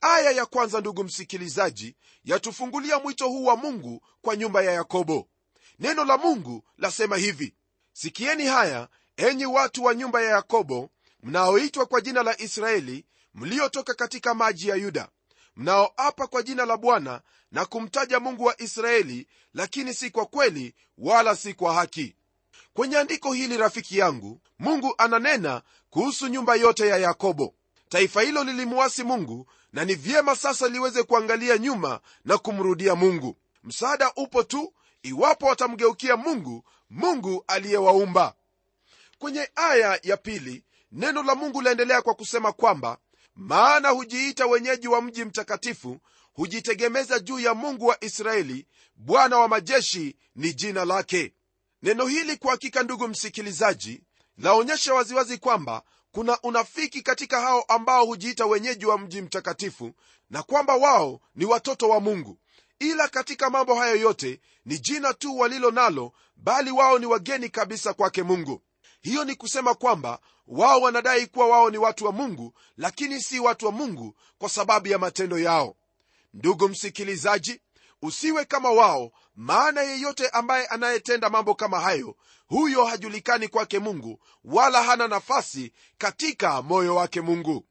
Aya 0.00 0.30
ya 0.30 0.46
kwanza 0.46 0.80
ndugu 0.80 1.04
msikilizaji 1.04 1.96
yatufungulia 2.24 2.98
mwito 2.98 3.28
huu 3.28 3.44
wa 3.44 3.56
mungu 3.56 4.02
kwa 4.22 4.36
nyumba 4.36 4.62
ya 4.62 4.72
yakobo. 4.72 5.28
Neno 5.78 6.04
la 6.04 6.16
mungu 6.18 6.64
lasema 6.78 7.16
hivi 7.16 7.54
sikieni 7.92 8.46
haya 8.46 8.88
enyi 9.16 9.46
watu 9.46 9.84
wa 9.84 9.94
nyumba 9.94 10.22
ya 10.22 10.30
yakobo 10.30 10.90
mnaoitwa 11.22 11.86
kwa 11.86 12.00
jina 12.00 12.22
la 12.22 12.40
israeli 12.40 13.04
mliotoka 13.34 13.94
katika 13.94 14.34
maji 14.34 14.68
ya 14.68 14.76
yuda 14.76 15.08
mnaoapa 15.56 16.26
kwa 16.26 16.42
jina 16.42 16.66
la 16.66 16.76
bwana 16.76 17.20
na 17.52 17.64
kumtaja 17.66 18.20
mungu 18.20 18.44
wa 18.44 18.60
israeli 18.62 19.26
lakini 19.54 19.94
si 19.94 20.10
kwa 20.10 20.26
kweli 20.26 20.74
wala 20.98 21.36
si 21.36 21.54
kwa 21.54 21.74
haki 21.74 22.16
kwenye 22.74 22.98
andiko 22.98 23.32
hili 23.32 23.56
rafiki 23.56 23.98
yangu 23.98 24.40
mungu 24.58 24.94
ananena 24.98 25.62
kuhusu 25.90 26.28
nyumba 26.28 26.54
yote 26.54 26.86
ya 26.86 26.96
yakobo. 26.96 27.54
Taifa 27.88 28.22
hilo 28.22 28.44
lilimuasi 28.44 29.02
mungu 29.02 29.46
na 29.72 29.84
ni 29.84 29.94
vyema 29.94 30.36
sasa 30.36 30.68
liweze 30.68 31.02
kuangalia 31.02 31.58
nyuma 31.58 32.00
na 32.24 32.38
kumrudia 32.38 32.94
mungu. 32.94 33.36
Msaada 33.64 34.12
upo 34.16 34.42
tu 34.42 34.72
iwapo 35.02 35.46
watamgeukia 35.46 36.16
mungu 36.16 36.64
mungu 36.90 37.44
aliyewaumba. 37.46 38.34
Kwenye 39.18 39.50
aya 39.54 40.00
ya 40.02 40.16
pili 40.16 40.64
neno 40.92 41.22
la 41.22 41.34
mungu 41.34 41.60
laendelea 41.62 42.02
kwa 42.02 42.14
kusema 42.14 42.52
kwamba 42.52 42.98
maana 43.34 43.88
hujiita 43.88 44.46
wenyeji 44.46 44.88
wa 44.88 45.02
mji 45.02 45.24
mtakatifu 45.24 46.00
hujitegemeza 46.32 47.18
juu 47.18 47.38
ya 47.40 47.54
mungu 47.54 47.86
wa 47.86 48.04
israeli 48.04 48.66
bwana 48.96 49.38
wa 49.38 49.48
majeshi 49.48 50.16
ni 50.36 50.54
jina 50.54 50.84
lake 50.84 51.32
neno 51.82 52.06
hili 52.06 52.36
kwa 52.36 52.50
hakika 52.50 52.82
ndugu 52.82 53.08
msikilizaji 53.08 54.02
laonyesha 54.38 54.94
waziwazi 54.94 55.38
kwamba 55.38 55.82
kuna 56.12 56.40
unafiki 56.42 57.02
katika 57.02 57.40
hao 57.40 57.62
ambao 57.62 58.04
hujiita 58.06 58.46
wenyeji 58.46 58.86
wa 58.86 58.98
mji 58.98 59.22
mtakatifu 59.22 59.92
na 60.30 60.42
kwamba 60.42 60.76
wao 60.76 61.20
ni 61.34 61.44
watoto 61.44 61.88
wa 61.88 62.00
mungu. 62.00 62.38
Ila 62.78 63.08
katika 63.08 63.50
mambo 63.50 63.74
hayo 63.74 63.96
yote 63.96 64.40
ni 64.64 64.78
jina 64.78 65.14
tu 65.14 65.38
walilo 65.38 65.70
nalo 65.70 66.12
bali 66.36 66.70
wao 66.70 66.98
ni 66.98 67.06
wageni 67.06 67.48
kabisa 67.48 67.92
kwake 67.94 68.22
mungu. 68.22 68.62
Hiyo 69.00 69.24
ni 69.24 69.34
kusema 69.34 69.74
kwamba 69.74 70.18
wao 70.46 70.80
wanadai 70.80 71.26
kuwa 71.26 71.46
wao 71.48 71.70
ni 71.70 71.78
watu 71.78 72.04
wa 72.06 72.12
mungu 72.12 72.54
lakini 72.76 73.20
si 73.22 73.40
watu 73.40 73.66
wa 73.66 73.72
mungu 73.72 74.14
kwa 74.38 74.48
sababu 74.48 74.88
ya 74.88 74.98
matendo 74.98 75.38
yao. 75.38 75.76
Ndugu 76.34 76.68
msikilizaji 76.68 77.60
usiwe 78.02 78.44
kama 78.44 78.70
wao 78.70 79.12
maana 79.40 79.82
yeyote 79.82 80.28
ambaye 80.28 80.66
anayetenda 80.66 81.30
mambo 81.30 81.54
kama 81.54 81.80
hayo 81.80 82.16
huyo 82.46 82.84
hajulikani 82.84 83.48
kwake 83.48 83.78
mungu 83.78 84.20
wala 84.44 84.82
hana 84.82 85.08
nafasi 85.08 85.72
katika 85.98 86.62
moyo 86.62 86.94
wake 86.96 87.20
mungu. 87.20 87.66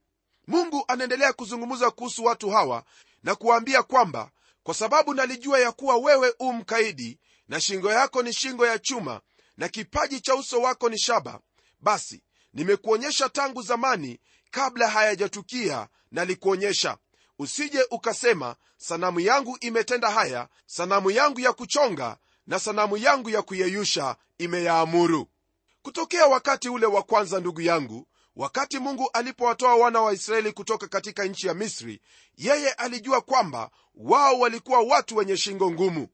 Mungu 0.48 0.84
anaendelea 0.88 1.34
kuzungumza 1.34 1.92
kuhusu 1.92 2.24
watu 2.24 2.50
hawa 2.50 2.84
na 3.24 3.36
kuwaambia 3.36 3.84
kwamba 3.84 4.32
kwa 4.64 4.74
sababu 4.74 5.14
nalijua 5.14 5.60
ya 5.60 5.72
kuwa 5.72 5.98
wewe 5.98 6.34
u 6.40 6.54
mkaidi 6.54 7.20
na 7.48 7.62
shingo 7.62 7.92
yako 7.92 8.22
ni 8.24 8.34
shingo 8.34 8.68
ya 8.68 8.80
chuma 8.80 9.22
na 9.58 9.68
kipaji 9.70 10.22
cha 10.22 10.36
uso 10.36 10.62
wako 10.62 10.90
ni 10.90 11.00
shaba 11.00 11.40
basi 11.80 12.24
nimekuonyesha 12.54 13.30
tangu 13.30 13.62
zamani 13.62 14.20
kabla 14.52 14.88
hayajatukia 14.90 15.88
nalikuonyesha 16.12 16.98
usije 17.40 17.86
ukasema 17.92 18.56
sanamu 18.78 19.20
yangu 19.20 19.58
imetenda 19.62 20.12
haya 20.12 20.48
sanamu 20.66 21.12
yangu 21.12 21.40
ya 21.40 21.54
kuchonga 21.54 22.18
na 22.48 22.60
sanamu 22.60 22.98
yangu 22.98 23.30
ya 23.30 23.42
kuyeyusha 23.42 24.16
imeyaamuru. 24.38 25.28
Kutokea 25.82 26.26
wakati 26.28 26.70
ule 26.70 26.86
wa 26.86 27.04
kwanza 27.04 27.40
ndugu 27.40 27.62
yangu 27.62 28.08
wakati 28.36 28.80
mungu 28.80 29.10
alipowatoa 29.14 29.76
wana 29.76 30.02
wa 30.02 30.14
israeli 30.14 30.52
kutoka 30.52 30.88
katika 30.88 31.26
nchi 31.26 31.48
ya 31.48 31.54
misri 31.54 32.02
yeye 32.38 32.72
alijua 32.72 33.22
kwamba 33.22 33.70
wao 33.96 34.40
walikuwa 34.40 34.80
watu 34.82 35.16
wenye 35.16 35.38
shingo 35.38 35.72
ngumu. 35.72 36.08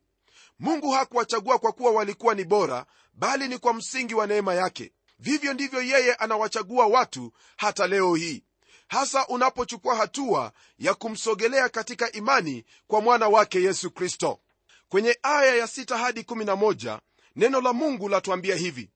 Mungu 0.60 0.92
hakuwachagua 0.92 1.60
kwa 1.60 1.72
kuwa 1.72 1.92
walikuwa 1.92 2.36
ni 2.36 2.44
bora 2.44 2.86
bali 3.14 3.48
ni 3.48 3.58
kwa 3.58 3.74
msingi 3.74 4.16
wa 4.16 4.28
neema 4.28 4.54
yake. 4.54 4.92
Vivyo 5.20 5.54
ndivyo 5.54 5.82
yeye 5.82 6.14
anawachagua 6.14 6.86
watu 6.88 7.32
hata 7.58 7.88
leo 7.88 8.16
hii 8.16 8.44
hasa 8.88 9.28
unapochukua 9.28 9.96
hatua 9.96 10.52
ya 10.80 10.94
kumsogelea 10.94 11.70
katika 11.70 12.12
imani 12.12 12.66
kwa 12.88 13.02
mwana 13.02 13.28
wake 13.28 13.62
yesu 13.62 13.92
kristo. 13.92 14.40
Kwenye 14.90 15.20
aya 15.24 15.56
ya 15.56 15.66
6 15.66 15.98
hadi 15.98 16.22
11 16.22 17.00
neno 17.36 17.62
la 17.62 17.74
mungu 17.74 18.10
latuambia 18.10 18.56
hivi. 18.56 18.90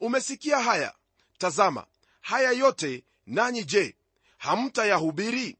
Umesikia 0.00 0.58
haya? 0.60 0.94
Tazama 1.38 1.86
haya 2.20 2.50
yote 2.50 3.04
nanyi 3.26 3.64
je 3.64 3.96
hamtayahubiri? 4.38 5.56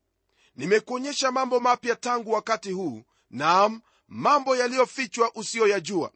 Nimekuonyesha 0.56 1.32
mambo 1.32 1.60
mapya 1.60 1.96
tangu 1.96 2.32
wakati 2.32 2.72
huu 2.72 3.02
naam 3.30 3.80
mambo 4.08 4.56
yaliyofichwa 4.56 5.34
usiyoyajua. 5.34 6.12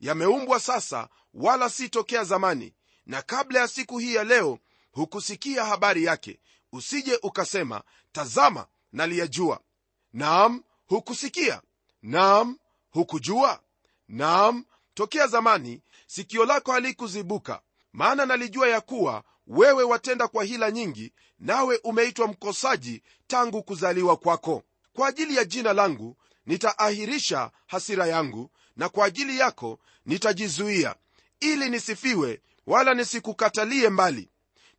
Yameumbwa 0.00 0.60
sasa 0.60 1.08
wala 1.34 1.70
si 1.70 1.88
tokea 1.88 2.24
zamani 2.24 2.74
na 3.06 3.22
kabla 3.22 3.60
ya 3.60 3.68
siku 3.68 3.98
hii 3.98 4.14
ya 4.14 4.24
leo 4.24 4.58
hukusikia 4.92 5.64
habari 5.64 6.04
yake 6.04 6.40
usije 6.72 7.18
ukasema 7.22 7.82
tazama 8.12 8.66
naliyajua. 8.92 9.60
Naam 10.12 10.62
hukusikia. 10.86 11.62
Naam 12.02 12.58
hukujua. 12.90 13.60
Naam 14.08 14.64
tokea 14.94 15.26
zamani 15.26 15.82
sikio 16.06 16.44
lako 16.44 16.72
halikuzibuka. 16.72 17.62
Maana 17.92 18.26
nalijua 18.26 18.68
ya 18.68 18.80
kuwa 18.80 19.24
wewe 19.46 19.82
watenda 19.82 20.28
kwa 20.28 20.44
hila 20.44 20.70
nyingi 20.70 21.12
nawe 21.38 21.80
umeitwa 21.84 22.26
mkosaji 22.28 23.02
tangu 23.26 23.62
kuzaliwa 23.62 24.16
kwako. 24.16 24.62
Kwa 24.92 25.08
ajili 25.08 25.36
ya 25.36 25.44
jina 25.44 25.72
langu 25.72 26.16
nitaahirisha 26.46 27.50
hasira 27.66 28.06
yangu 28.06 28.50
na 28.76 28.88
kwa 28.88 29.06
ajili 29.06 29.38
yako 29.38 29.78
nitajizuia 30.06 30.94
ili 31.40 31.68
nisifiwe 31.68 32.40
wala 32.66 32.94
nisikukatalie 32.94 33.88
mbali. 33.88 34.28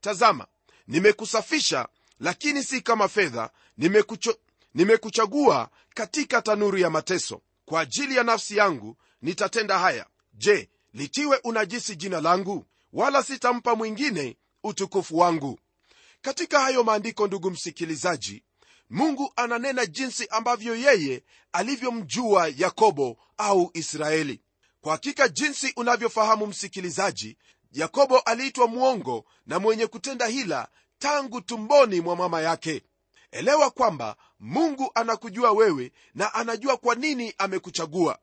Tazama 0.02 0.48
nimekusafisha 0.88 1.88
lakini 2.20 2.64
si 2.64 2.82
kama 2.82 3.08
fedha. 3.08 3.50
Nimekucho, 3.78 4.38
nimekuchagua 4.74 5.70
katika 5.94 6.42
tanuru 6.42 6.78
ya 6.78 6.90
mateso. 6.90 7.42
Kwa 7.66 7.82
ajili 7.82 8.16
ya 8.16 8.24
nafsi 8.24 8.58
yangu 8.58 8.98
nitatenda 9.22 9.80
haya. 9.80 10.06
Je 10.34 10.70
litiwe 10.94 11.40
unajisi 11.44 11.96
jina 11.96 12.22
langu? 12.22 12.66
Wala 12.94 13.24
sitampa 13.24 13.76
mwingine 13.76 14.38
utukufu 14.64 15.18
wangu. 15.18 15.60
Katika 16.22 16.60
hayo 16.60 16.84
maandiko 16.84 17.28
ndugu 17.28 17.52
msikilizaji 17.52 18.44
mungu 18.90 19.34
ananena 19.36 19.86
jinsi 19.86 20.28
ambavyo 20.28 20.76
yeye 20.76 21.24
alivyomjua 21.52 22.52
yakobo 22.58 23.18
au 23.38 23.72
israeli. 23.74 24.42
Kwa 24.82 24.92
hakika 24.92 25.28
jinsi 25.28 25.74
unavyofahamu 25.76 26.48
msikilizaji 26.48 27.38
yakobo 27.74 28.20
aliitwa 28.20 28.68
mwongo 28.68 29.26
na 29.46 29.60
mwenye 29.60 29.88
kutenda 29.88 30.28
hila 30.28 30.68
tangu 31.00 31.42
tumboni 31.42 32.02
mwa 32.02 32.16
mama 32.16 32.42
yake. 32.42 32.84
Elewa 33.32 33.72
kwamba 33.72 34.16
mungu 34.40 34.92
anakujua 34.96 35.52
wewe 35.52 35.92
na 36.16 36.34
anajua 36.34 36.78
kwa 36.78 36.96
nini 36.96 37.34
amekuchagua. 37.38 38.20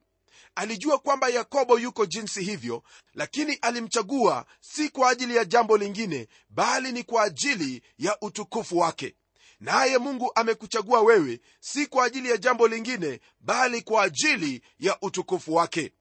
Alijua 0.54 0.98
kwamba 0.98 1.28
yakobo 1.28 1.78
yuko 1.78 2.06
jinsi 2.06 2.42
hivyo 2.44 2.82
lakini 3.14 3.54
alimchagua 3.54 4.46
si 4.60 4.88
kwa 4.88 5.10
ajili 5.10 5.36
ya 5.36 5.44
jambo 5.44 5.76
lingine 5.76 6.28
bali 6.50 6.92
ni 6.92 7.02
kwa 7.04 7.22
ajili 7.22 7.82
ya 7.98 8.16
utukufu 8.20 8.78
wake. 8.78 9.14
Naye 9.60 9.98
mungu 9.98 10.32
amekuchagua 10.34 11.00
wewe 11.00 11.40
si 11.60 11.86
kwa 11.86 12.04
ajili 12.04 12.30
ya 12.30 12.36
jambo 12.36 12.68
lingine 12.68 13.20
bali 13.40 13.82
kwa 13.82 14.02
ajili 14.02 14.62
ya 14.78 14.98
utukufu 15.00 15.54
wake. 15.54 15.92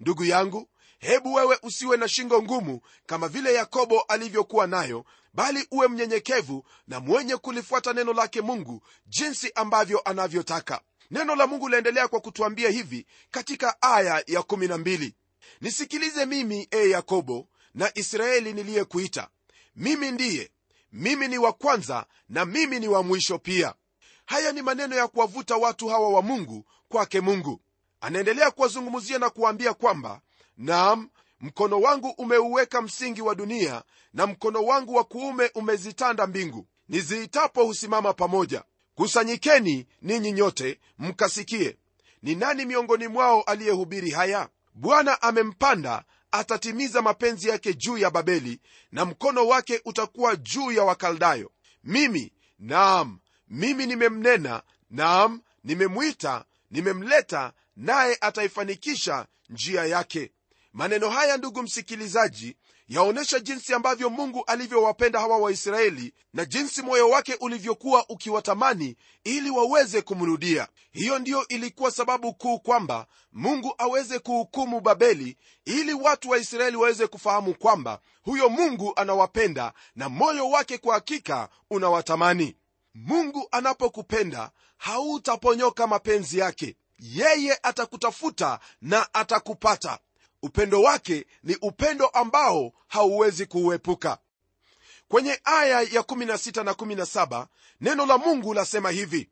Ndugu 0.00 0.24
yangu 0.24 0.68
hebu 1.00 1.34
wewe 1.34 1.58
usiwe 1.62 1.96
na 1.96 2.08
shingo 2.08 2.42
ngumu 2.42 2.80
kama 3.06 3.28
vile 3.28 3.54
yakobo 3.54 4.00
alivyokuwa 4.00 4.66
nayo 4.66 5.04
bali 5.34 5.66
uwe 5.70 5.88
mnyenyekevu 5.88 6.64
na 6.88 7.00
mwenye 7.00 7.36
kulifuata 7.36 7.92
neno 7.92 8.12
lake 8.12 8.40
mungu 8.40 8.82
jinsi 9.06 9.52
ambavyo 9.54 10.00
anavyotaka. 10.04 10.80
Neno 11.10 11.34
la 11.36 11.46
mungu 11.46 11.68
laendelea 11.68 12.08
kwa 12.08 12.20
kutuambia 12.20 12.70
hivi 12.70 13.06
katika 13.30 13.82
aya 13.82 14.24
ya 14.26 14.40
12 14.40 15.12
nisikilize 15.60 16.26
mimi 16.26 16.68
e 16.70 16.90
yakobo 16.90 17.48
na 17.74 17.90
israeli 17.98 18.52
niliyekuita. 18.52 19.28
Mimi 19.76 20.10
ndiye. 20.10 20.50
Mimi 20.92 21.28
ni 21.28 21.38
wa 21.38 21.52
kwanza 21.52 22.06
na 22.28 22.44
mimi 22.44 22.80
ni 22.80 22.88
wa 22.88 23.02
mwisho 23.02 23.38
pia. 23.38 23.74
Haya 24.26 24.52
ni 24.52 24.62
maneno 24.62 24.96
ya 24.96 25.08
kuwavuta 25.08 25.56
watu 25.56 25.88
hawa 25.88 26.08
wa 26.08 26.22
mungu 26.22 26.64
kwake 26.88 27.20
mungu. 27.20 27.60
Anaendelea 28.00 28.50
kuwazungumzia 28.50 29.18
na 29.18 29.30
kuwaambia 29.30 29.74
kwamba 29.74 30.20
naam 30.60 31.08
mkono 31.40 31.80
wangu 31.80 32.08
umeuweka 32.18 32.82
msingi 32.82 33.22
wa 33.22 33.34
dunia 33.34 33.82
na 34.12 34.26
mkono 34.26 34.62
wangu 34.64 34.94
wa 34.94 35.04
kuume 35.04 35.50
umezitanda 35.54 36.26
mbingu. 36.26 36.66
Niziitapo 36.88 37.64
husimama 37.64 38.12
pamoja. 38.12 38.64
Kusanyikeni 38.94 39.86
ninyi 40.02 40.32
nyote 40.32 40.80
mkasikie. 40.98 41.76
Ni 42.22 42.34
nani 42.34 42.64
miongoni 42.66 43.08
mwao 43.08 43.42
aliyehubiri 43.42 44.10
haya? 44.10 44.48
Bwana 44.74 45.22
amempanda 45.22 46.04
atatimiza 46.30 47.02
mapenzi 47.02 47.48
yake 47.48 47.74
juu 47.74 47.98
ya 47.98 48.10
babeli 48.10 48.60
na 48.92 49.04
mkono 49.04 49.46
wake 49.46 49.80
utakuwa 49.84 50.36
juu 50.36 50.72
ya 50.72 50.84
wakaldayo. 50.84 51.50
Mimi 51.84 52.32
naam 52.58 53.18
mimi 53.48 53.86
nimemnena 53.86 54.62
naam 54.90 55.40
nimemwita 55.64 56.44
nimemleta 56.70 57.52
naye 57.76 58.18
ataifanikisha 58.20 59.26
njia 59.48 59.84
yake 59.84 60.32
maneno 60.72 61.10
haya 61.10 61.36
ndugu 61.36 61.62
msikilizaji 61.62 62.56
yaonyesha 62.88 63.40
jinsi 63.40 63.74
ambavyo 63.74 64.10
mungu 64.10 64.44
alivyowapenda 64.46 65.20
hawa 65.20 65.38
waisraeli 65.38 66.14
na 66.34 66.44
jinsi 66.44 66.82
moyo 66.82 67.10
wake 67.10 67.34
ulivyokuwa 67.40 68.04
ukiwatamani 68.08 68.96
ili 69.24 69.50
waweze 69.50 70.02
kumrudia. 70.02 70.68
Hiyo 70.92 71.18
ndiyo 71.18 71.48
ilikuwa 71.48 71.90
sababu 71.90 72.34
kuu 72.34 72.58
kwamba 72.58 73.06
mungu 73.32 73.74
aweze 73.78 74.18
kuhukumu 74.18 74.80
babeli 74.80 75.36
ili 75.64 75.92
watu 75.94 76.30
wa 76.30 76.38
israeli 76.38 76.76
waweze 76.76 77.06
kufahamu 77.06 77.54
kwamba 77.54 78.00
huyo 78.22 78.48
mungu 78.48 78.92
anawapenda 78.96 79.72
na 79.96 80.08
moyo 80.08 80.50
wake 80.50 80.78
kwa 80.78 80.94
hakika 80.94 81.48
unawatamani. 81.70 82.56
Mungu 82.94 83.48
anapokupenda 83.50 84.50
hautaponyoka 84.76 85.86
mapenzi 85.86 86.38
yake. 86.38 86.76
Yeye 86.98 87.58
atakutafuta 87.62 88.58
na 88.80 89.14
atakupata 89.14 89.98
upendo 90.42 90.82
wake 90.82 91.26
ni 91.42 91.56
upendo 91.62 92.06
ambao 92.06 92.72
hauwezi 92.88 93.46
kuuepuka. 93.46 94.18
Kwenye 95.08 95.40
aya 95.44 95.80
ya 95.80 96.00
16 96.00 96.64
na 96.64 96.72
17 96.72 97.46
neno 97.80 98.06
la 98.06 98.18
mungu 98.18 98.54
lasema 98.54 98.90
hivi 98.90 99.30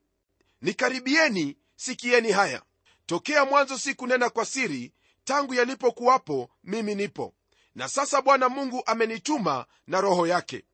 nikaribieni 0.63 1.57
sikieni 1.77 2.33
haya. 2.33 2.63
Tokea 3.07 3.45
mwanzo 3.45 3.79
sikunena 3.79 4.31
kwa 4.31 4.45
siri 4.45 4.93
tangu 5.25 5.55
yalipokuwapo 5.55 6.51
mimi 6.65 6.95
nipo. 6.95 7.35
Na 7.75 7.89
sasa 7.89 8.23
bwana 8.23 8.49
mungu 8.49 8.83
amenituma 8.87 9.67
na 9.87 10.01
roho 10.01 10.27
yake. 10.27 10.65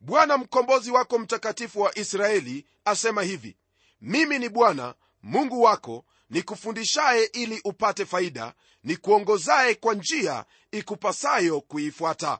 Bwana 0.00 0.38
mkombozi 0.38 0.90
wako 0.90 1.18
mtakatifu 1.18 1.80
wa 1.80 1.98
israeli 1.98 2.66
asema 2.84 3.22
hivi 3.22 3.56
mimi 4.00 4.38
ni 4.38 4.48
bwana 4.48 4.94
mungu 5.22 5.62
wako 5.62 6.04
nikufundishaye 6.32 7.24
ili 7.24 7.60
upate 7.64 8.06
faida 8.06 8.54
nikuongozaye 8.84 9.74
kwa 9.74 9.94
njia 9.94 10.44
ikupasayo 10.70 11.60
kuifuata. 11.60 12.38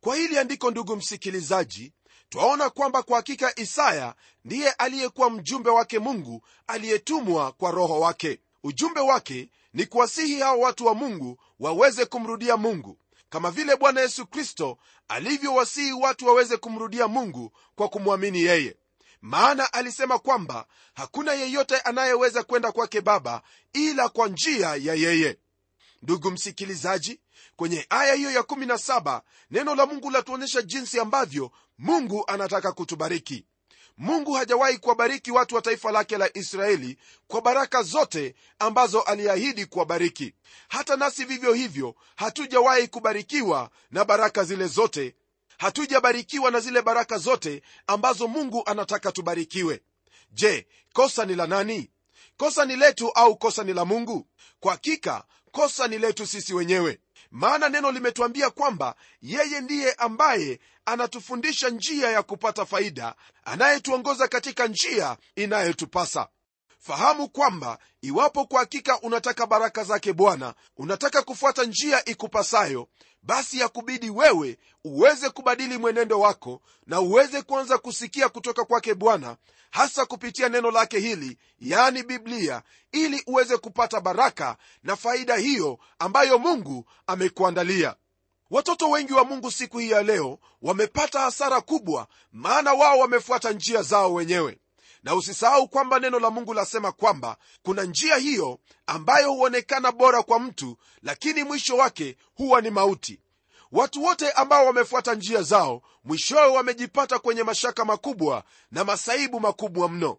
Kwa 0.00 0.16
hili 0.16 0.38
andiko 0.38 0.70
ndugu 0.70 0.96
msikilizaji 0.96 1.92
twaona 2.28 2.70
kwamba 2.70 3.02
kwa 3.02 3.16
hakika 3.16 3.58
isaya 3.60 4.14
ndiye 4.44 4.70
aliyekuwa 4.70 5.30
mjumbe 5.30 5.70
wake 5.70 5.98
mungu 5.98 6.42
aliyetumwa 6.66 7.52
kwa 7.52 7.70
roho 7.70 8.00
wake. 8.00 8.40
Ujumbe 8.64 9.00
wake 9.00 9.48
ni 9.74 9.86
kuwasihi 9.86 10.40
hao 10.40 10.60
watu 10.60 10.86
wa 10.86 10.94
mungu 10.94 11.38
waweze 11.60 12.06
kumrudia 12.06 12.56
mungu 12.56 12.98
kama 13.28 13.50
vile 13.50 13.76
bwana 13.76 14.00
yesu 14.00 14.26
kristo 14.26 14.78
alivyowasihi 15.08 15.92
watu 15.92 16.26
waweze 16.26 16.56
kumrudia 16.56 17.08
mungu 17.08 17.52
kwa 17.74 17.88
kumwamini 17.88 18.42
yeye 18.42 18.76
maana 19.22 19.72
alisema 19.72 20.18
kwamba 20.18 20.66
hakuna 20.94 21.32
yeyote 21.32 21.76
anayeweza 21.80 22.42
kwenda 22.42 22.72
kwake 22.72 23.00
baba 23.00 23.42
ila 23.72 24.08
kwa 24.08 24.28
njia 24.28 24.68
ya 24.76 24.94
yeye. 24.94 25.38
Ndugu 26.02 26.30
msikilizaji 26.30 27.20
kwenye 27.56 27.86
aya 27.90 28.14
hiyo 28.14 28.30
ya 28.30 28.40
17 28.40 29.20
neno 29.50 29.74
la 29.74 29.86
mungu 29.86 30.10
latuonyesha 30.10 30.62
jinsi 30.62 31.00
ambavyo 31.00 31.50
mungu 31.78 32.24
anataka 32.26 32.72
kutubariki. 32.72 33.46
Mungu 33.98 34.32
hajawahi 34.32 34.78
kuwabariki 34.78 35.30
watu 35.30 35.54
wa 35.54 35.62
taifa 35.62 35.90
lake 35.92 36.18
la 36.18 36.36
israeli 36.36 36.98
kwa 37.28 37.40
baraka 37.42 37.82
zote 37.82 38.34
ambazo 38.58 39.00
aliahidi 39.00 39.66
kuwabariki. 39.66 40.34
Hata 40.68 40.96
nasi 40.96 41.24
vivyo 41.24 41.52
hivyo 41.52 41.94
hatujawahi 42.16 42.88
kubarikiwa 42.88 43.70
na 43.90 44.04
baraka 44.04 44.44
zile 44.44 44.66
zote 44.66 45.14
hatujabarikiwa 45.60 46.50
na 46.50 46.60
zile 46.60 46.82
baraka 46.82 47.18
zote 47.18 47.62
ambazo 47.86 48.28
mungu 48.28 48.62
anataka 48.66 49.12
tubarikiwe. 49.12 49.80
Je 50.32 50.66
kosa 50.92 51.24
ni 51.24 51.34
la 51.34 51.46
nani? 51.46 51.90
Kosa 52.36 52.64
ni 52.64 52.76
letu 52.76 53.10
au 53.10 53.36
kosa 53.36 53.64
ni 53.64 53.72
la 53.74 53.84
mungu? 53.84 54.26
Kwa 54.60 54.72
hakika 54.72 55.24
kosa 55.52 55.88
ni 55.88 55.98
letu 55.98 56.26
sisi 56.26 56.54
wenyewe. 56.54 57.00
Maana 57.30 57.68
neno 57.68 57.90
limetuambia 57.92 58.50
kwamba 58.50 58.94
yeye 59.22 59.60
ndiye 59.60 59.92
ambaye 59.92 60.60
anatufundisha 60.84 61.68
njia 61.68 62.10
ya 62.10 62.22
kupata 62.22 62.66
faida 62.66 63.14
anayetuongoza 63.44 64.28
katika 64.28 64.66
njia 64.66 65.16
inayotupasa. 65.36 66.28
Fahamu 66.78 67.28
kwamba 67.28 67.78
iwapo 68.02 68.44
kwa 68.46 68.60
hakika 68.60 69.00
unataka 69.00 69.46
baraka 69.46 69.84
zake 69.84 70.12
bwana 70.12 70.54
unataka 70.76 71.22
kufuata 71.22 71.64
njia 71.64 72.04
ikupasayo 72.04 72.88
basi 73.22 73.58
yakubidi 73.60 74.10
wewe 74.10 74.58
uweze 74.84 75.30
kubadili 75.30 75.78
mwenendo 75.78 76.20
wako 76.20 76.60
na 76.86 77.00
uweze 77.00 77.42
kuanza 77.42 77.78
kusikia 77.78 78.28
kutoka 78.28 78.64
kwake 78.64 78.94
bwana 78.94 79.36
hasa 79.70 80.06
kupitia 80.06 80.48
neno 80.48 80.70
lake 80.70 80.98
hili 80.98 81.38
yaani 81.60 82.02
biblia 82.02 82.62
ili 82.92 83.22
uweze 83.26 83.56
kupata 83.56 84.00
baraka 84.00 84.56
na 84.82 84.96
faida 84.96 85.36
hiyo 85.36 85.78
ambayo 85.98 86.38
mungu 86.38 86.84
amekuandalia. 87.06 87.94
Watoto 88.50 88.90
wengi 88.90 89.12
wa 89.12 89.24
mungu 89.24 89.50
siku 89.50 89.78
hii 89.78 89.90
ya 89.90 90.02
leo 90.02 90.38
wamepata 90.62 91.20
hasara 91.20 91.60
kubwa 91.60 92.06
maana 92.32 92.72
wao 92.72 92.98
wamefuata 92.98 93.52
njia 93.52 93.82
zao 93.82 94.14
wenyewe 94.14 94.58
na 95.02 95.14
usisahau 95.14 95.68
kwamba 95.68 95.98
neno 95.98 96.18
la 96.18 96.30
mungu 96.30 96.54
lasema 96.54 96.92
kwamba 96.92 97.36
kuna 97.62 97.82
njia 97.82 98.16
hiyo 98.16 98.58
ambayo 98.86 99.32
huonekana 99.32 99.92
bora 99.92 100.22
kwa 100.22 100.40
mtu 100.40 100.76
lakini 101.02 101.44
mwisho 101.44 101.76
wake 101.76 102.16
huwa 102.34 102.60
ni 102.60 102.70
mauti. 102.70 103.20
Watu 103.72 104.02
wote 104.04 104.30
ambao 104.32 104.66
wamefuata 104.66 105.14
njia 105.14 105.42
zao 105.42 105.82
mwishowe 106.04 106.46
wamejipata 106.46 107.18
kwenye 107.18 107.42
mashaka 107.42 107.84
makubwa 107.84 108.44
na 108.70 108.84
masaibu 108.84 109.40
makubwa 109.40 109.88
mno. 109.88 110.18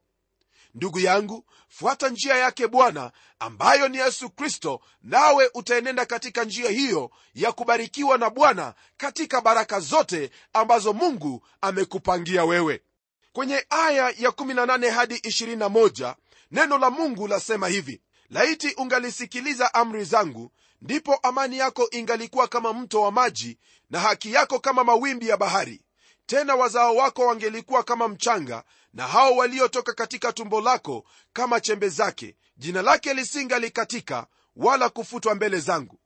Ndugu 0.75 0.99
yangu 0.99 1.45
fuata 1.69 2.09
njia 2.09 2.35
yake 2.37 2.67
bwana 2.67 3.11
ambayo 3.39 3.87
ni 3.87 3.97
yesu 3.97 4.29
kristo 4.29 4.81
nawe 5.01 5.49
utaenenda 5.53 6.05
katika 6.05 6.43
njia 6.43 6.69
hiyo 6.69 7.11
ya 7.35 7.51
kubarikiwa 7.51 8.17
na 8.17 8.29
bwana 8.29 8.73
katika 8.97 9.41
baraka 9.41 9.79
zote 9.79 10.31
ambazo 10.53 10.93
mungu 10.93 11.47
amekupangia 11.61 12.45
wewe 12.45 12.81
kwenye 13.33 13.65
aya 13.69 14.09
ya 14.17 14.29
18 14.29 14.89
hadi 14.89 15.15
21 15.15 16.15
neno 16.51 16.77
la 16.77 16.89
mungu 16.89 17.27
lasema 17.27 17.67
hivi 17.67 18.01
laiti 18.29 18.73
ungalisikiliza 18.77 19.73
amri 19.73 20.03
zangu 20.05 20.51
ndipo 20.81 21.15
amani 21.15 21.57
yako 21.57 21.87
ingalikuwa 21.91 22.47
kama 22.47 22.73
mto 22.73 23.01
wa 23.01 23.11
maji 23.11 23.57
na 23.89 23.99
haki 23.99 24.33
yako 24.33 24.59
kama 24.59 24.83
mawimbi 24.83 25.27
ya 25.27 25.37
bahari. 25.37 25.81
Tena 26.25 26.55
wazao 26.55 26.95
wako 26.95 27.25
wangelikuwa 27.25 27.83
kama 27.83 28.07
mchanga 28.07 28.63
na 28.93 29.07
hao 29.07 29.35
waliotoka 29.35 29.93
katika 29.93 30.33
tumbo 30.33 30.61
lako 30.61 31.05
kama 31.33 31.59
chembe 31.59 31.89
zake. 31.89 32.35
Jina 32.57 32.81
lake 32.81 33.13
lisingalikatika 33.13 34.27
wala 34.55 34.89
kufutwa 34.89 35.35
mbele 35.35 35.59
zangu. 35.59 35.99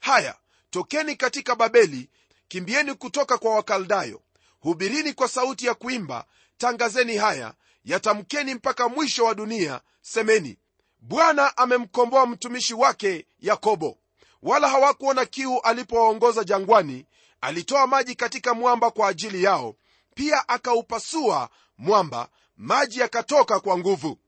Haya 0.00 0.36
tokeni 0.70 1.16
katika 1.16 1.54
babeli 1.54 2.10
kimbieni 2.48 2.94
kutoka 2.94 3.38
kwa 3.38 3.54
wakaldayo. 3.54 4.22
Hubirini 4.60 5.12
kwa 5.12 5.28
sauti 5.28 5.66
ya 5.66 5.74
kuimba 5.74 6.24
tangazeni 6.58 7.16
haya 7.16 7.54
yatamkeni 7.84 8.54
mpaka 8.54 8.88
mwisho 8.88 9.24
wa 9.24 9.34
dunia 9.34 9.80
semeni 10.00 10.58
bwana 10.98 11.56
amemkomboa 11.56 12.26
mtumishi 12.26 12.74
wake 12.74 13.26
yakobo. 13.38 13.98
Wala 14.42 14.68
hawakuona 14.68 15.24
kiu 15.26 15.60
alipowaongoza 15.60 16.44
jangwani 16.44 17.06
alitoa 17.40 17.86
maji 17.86 18.14
katika 18.14 18.54
mwamba 18.54 18.90
kwa 18.90 19.08
ajili 19.08 19.42
yao 19.44 19.74
pia 20.14 20.48
akaupasua 20.48 21.48
mwamba 21.78 22.28
maji 22.56 23.00
yakatoka 23.00 23.60
kwa 23.60 23.78
nguvu. 23.78 24.18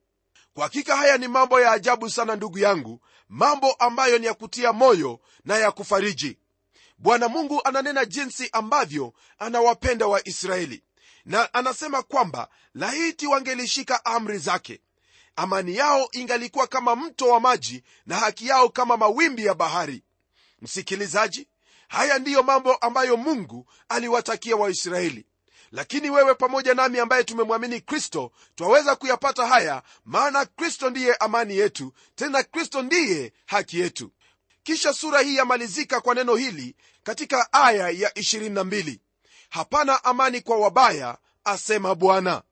Kwa 0.55 0.63
hakika 0.65 0.97
haya 0.97 1.19
ni 1.19 1.29
mambo 1.29 1.61
ya 1.61 1.73
ajabu 1.73 2.11
sana 2.11 2.37
ndugu 2.37 2.59
yangu 2.59 3.01
mambo 3.29 3.73
ambayo 3.73 4.19
ni 4.19 4.27
ya 4.27 4.35
kutia 4.35 4.73
moyo 4.73 5.21
na 5.45 5.57
ya 5.59 5.71
kufariji. 5.73 6.39
Bwana 6.99 7.29
mungu 7.29 7.61
ananena 7.65 8.05
jinsi 8.05 8.49
ambavyo 8.53 9.13
anawapenda 9.39 10.07
waisraeli 10.07 10.83
na 11.29 11.55
anasema 11.55 12.03
kwamba 12.03 12.49
laiti 12.75 13.27
wangelishika 13.27 14.05
amri 14.05 14.39
zake 14.39 14.81
amani 15.37 15.77
yao 15.77 16.09
ingalikuwa 16.13 16.67
kama 16.67 16.97
mto 16.97 17.29
wa 17.29 17.41
maji 17.41 17.85
na 18.07 18.17
haki 18.17 18.47
yao 18.47 18.69
kama 18.69 18.97
mawimbi 18.97 19.45
ya 19.47 19.55
bahari. 19.55 20.03
Msikilizaji 20.63 21.49
haya 21.89 22.19
ndiyo 22.19 22.43
mambo 22.43 22.75
ambayo 22.75 23.17
mungu 23.17 23.67
aliwatakia 23.89 24.57
waisraeli. 24.57 25.27
Lakini 25.73 26.11
wewe 26.11 26.35
pamoja 26.35 26.75
nami 26.75 26.99
ambaye 26.99 27.25
tumemwamini 27.25 27.81
kristo 27.81 28.33
twaweza 28.55 28.97
kuyapata 28.97 29.47
haya 29.47 29.83
maana 30.05 30.47
kristo 30.47 30.91
ndiye 30.91 31.15
amani 31.15 31.57
yetu 31.57 31.93
tena 32.15 32.43
kristo 32.43 32.83
ndiye 32.83 33.33
haki 33.47 33.79
yetu. 33.81 34.13
Kisha 34.63 34.93
sura 34.93 35.21
hii 35.21 35.37
yamalizika 35.37 36.01
kwa 36.01 36.15
neno 36.15 36.35
hili 36.37 36.77
katika 37.03 37.53
aya 37.53 37.91
ya 37.91 38.09
22 38.11 38.99
hapana 39.49 40.05
amani 40.05 40.41
kwa 40.41 40.57
wabaya 40.57 41.19
asema 41.45 41.95
bwana. 41.95 42.43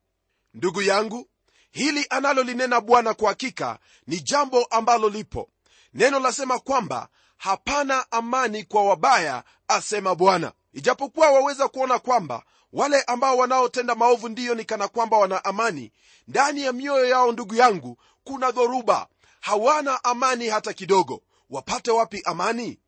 Ndugu 0.53 0.81
yangu 0.81 1.27
hili 1.71 2.05
analolinena 2.09 2.81
bwana 2.81 3.13
kwa 3.13 3.29
hakika 3.29 3.79
ni 4.07 4.19
jambo 4.19 4.63
ambalo 4.65 5.09
lipo. 5.09 5.49
Neno 5.93 6.19
lasema 6.19 6.59
kwamba 6.59 7.07
hapana 7.37 8.11
amani 8.11 8.63
kwa 8.63 8.83
wabaya 8.83 9.43
asema 9.67 10.15
bwana. 10.15 10.51
Ijapokuwa 10.73 11.31
waweza 11.31 11.67
kuona 11.67 11.99
kwamba 11.99 12.43
wale 12.73 13.01
ambao 13.01 13.37
wanaotenda 13.37 13.95
maovu 13.95 14.29
ndiyo 14.29 14.55
ni 14.55 14.65
kana 14.65 14.87
kwamba 14.87 15.17
wana 15.17 15.45
amani 15.45 15.91
ndani 16.27 16.61
ya 16.61 16.73
mioyo 16.73 17.05
yao 17.05 17.31
ndugu 17.31 17.55
yangu 17.55 17.97
kuna 18.23 18.51
dhoruba. 18.51 19.07
Hawana 19.39 20.03
amani 20.03 20.47
hata 20.49 20.73
kidogo. 20.73 21.21
Wapate 21.49 21.91
wapi 21.91 22.21
amani? 22.25 22.79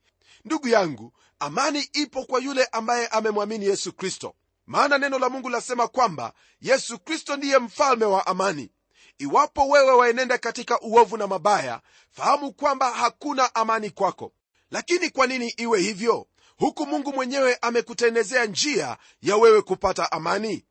Ndugu 0.45 0.67
yangu 0.67 1.13
amani 1.39 1.89
ipo 1.93 2.23
kwa 2.25 2.39
yule 2.39 2.65
ambaye 2.65 3.07
amemwamini 3.07 3.65
yesu 3.65 3.93
kristo. 3.93 4.35
Maana 4.65 4.97
neno 4.97 5.19
la 5.19 5.29
mungu 5.29 5.49
lasema 5.49 5.87
kwamba 5.87 6.33
yesu 6.61 6.99
kristo 6.99 7.35
ndiye 7.37 7.57
mfalme 7.59 8.05
wa 8.05 8.27
amani. 8.27 8.71
Iwapo 9.17 9.67
wewe 9.67 9.91
waenenda 9.91 10.37
katika 10.37 10.79
uovu 10.81 11.17
na 11.17 11.27
mabaya 11.27 11.81
fahamu 12.11 12.53
kwamba 12.53 12.91
hakuna 12.91 13.55
amani 13.55 13.89
kwako. 13.89 14.33
Lakini 14.71 15.09
kwa 15.09 15.27
nini 15.27 15.53
iwe 15.57 15.79
hivyo? 15.81 16.27
Huku 16.57 16.85
mungu 16.85 17.13
mwenyewe 17.13 17.57
amekutendezea 17.61 18.45
njia 18.45 18.97
ya 19.21 19.37
wewe 19.37 19.61
kupata 19.61 20.11
amani. 20.11 20.65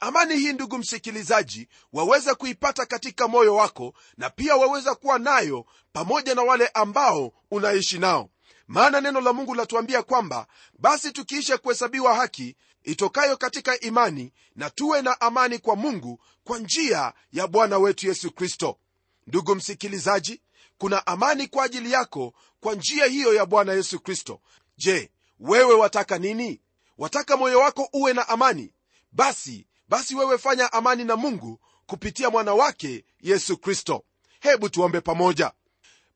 Amani 0.00 0.36
hii 0.36 0.52
ndugu 0.52 0.78
msikilizaji 0.78 1.68
waweza 1.92 2.34
kuipata 2.34 2.86
katika 2.86 3.28
moyo 3.28 3.54
wako 3.56 3.94
na 4.16 4.30
pia 4.30 4.56
waweza 4.56 4.94
kuwa 4.94 5.18
nayo 5.18 5.66
pamoja 5.92 6.34
na 6.34 6.42
wale 6.42 6.66
ambao 6.68 7.32
unaishi 7.50 7.98
nao 7.98 8.30
maana 8.70 9.00
neno 9.00 9.20
la 9.20 9.32
mungu 9.32 9.54
latuambia 9.54 10.02
kwamba 10.02 10.46
basi 10.78 11.12
tukiisha 11.12 11.58
kuhesabiwa 11.58 12.14
haki 12.14 12.56
itokayo 12.84 13.36
katika 13.36 13.80
imani 13.80 14.32
na 14.56 14.70
tuwe 14.70 15.02
na 15.02 15.20
amani 15.20 15.58
kwa 15.58 15.76
mungu 15.76 16.20
kwa 16.44 16.58
njia 16.58 17.12
ya 17.32 17.46
bwana 17.46 17.78
wetu 17.78 18.06
yesu 18.06 18.30
kristo. 18.32 18.78
Ndugu 19.26 19.54
msikilizaji 19.54 20.40
kuna 20.78 21.06
amani 21.06 21.46
kwa 21.46 21.64
ajili 21.64 21.92
yako 21.92 22.34
kwa 22.60 22.74
njia 22.74 23.04
hiyo 23.06 23.34
ya 23.34 23.46
bwana 23.46 23.72
yesu 23.72 24.00
kristo. 24.00 24.40
Je 24.76 25.10
wewe 25.40 25.74
wataka 25.74 26.18
nini? 26.18 26.60
Wataka 26.98 27.36
moyo 27.36 27.58
wako 27.60 27.88
uwe 27.92 28.12
na 28.12 28.28
amani? 28.28 28.72
Basi 29.12 29.66
basi 29.88 30.14
wewe 30.16 30.38
fanya 30.38 30.72
amani 30.72 31.04
na 31.04 31.16
mungu 31.16 31.60
kupitia 31.86 32.30
mwana 32.30 32.54
wake 32.54 33.04
yesu 33.20 33.56
kristo. 33.58 34.04
Hebu 34.40 34.68
tuombe 34.68 35.00
pamoja 35.00 35.52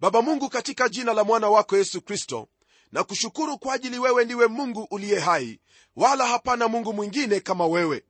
baba 0.00 0.22
mungu 0.22 0.48
katika 0.48 0.88
jina 0.88 1.12
la 1.12 1.24
mwana 1.24 1.48
wako 1.48 1.76
yesu 1.76 2.00
kristo 2.02 2.48
na 2.92 3.04
kushukuru 3.04 3.58
kwa 3.58 3.74
ajili 3.74 3.98
wewe 3.98 4.24
ndiwe 4.24 4.46
mungu 4.46 4.86
uliye 4.90 5.18
hai 5.20 5.60
wala 5.96 6.26
hapana 6.26 6.68
mungu 6.68 6.92
mwingine 6.92 7.40
kama 7.40 7.66
wewe. 7.66 8.04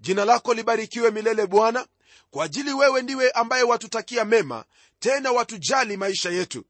Jina 0.00 0.24
lako 0.24 0.54
libarikiwe 0.54 1.10
milele 1.10 1.46
bwana 1.46 1.86
kwa 2.30 2.44
ajili 2.44 2.72
wewe 2.72 3.02
ndiwe 3.02 3.30
ambaye 3.30 3.62
watutakia 3.62 4.24
mema 4.24 4.64
tena 4.98 5.32
watujali 5.32 5.96
maisha 5.96 6.30
yetu. 6.30 6.64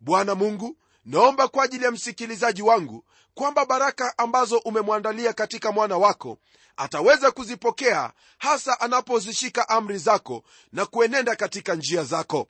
Bwana 0.00 0.34
mungu 0.34 0.76
naomba 1.04 1.48
kwa 1.48 1.64
ajili 1.64 1.84
ya 1.84 1.90
msikilizaji 1.90 2.62
wangu 2.62 3.04
kwamba 3.34 3.66
baraka 3.66 4.18
ambazo 4.18 4.58
umemwandalia 4.58 5.32
katika 5.32 5.72
mwana 5.72 5.96
wako 5.96 6.38
ataweza 6.76 7.30
kuzipokea 7.30 8.12
hasa 8.38 8.80
anapozishika 8.80 9.68
amri 9.68 9.98
zako 9.98 10.44
na 10.72 10.86
kuenenda 10.86 11.36
katika 11.36 11.74
njia 11.74 12.04
zako 12.04 12.48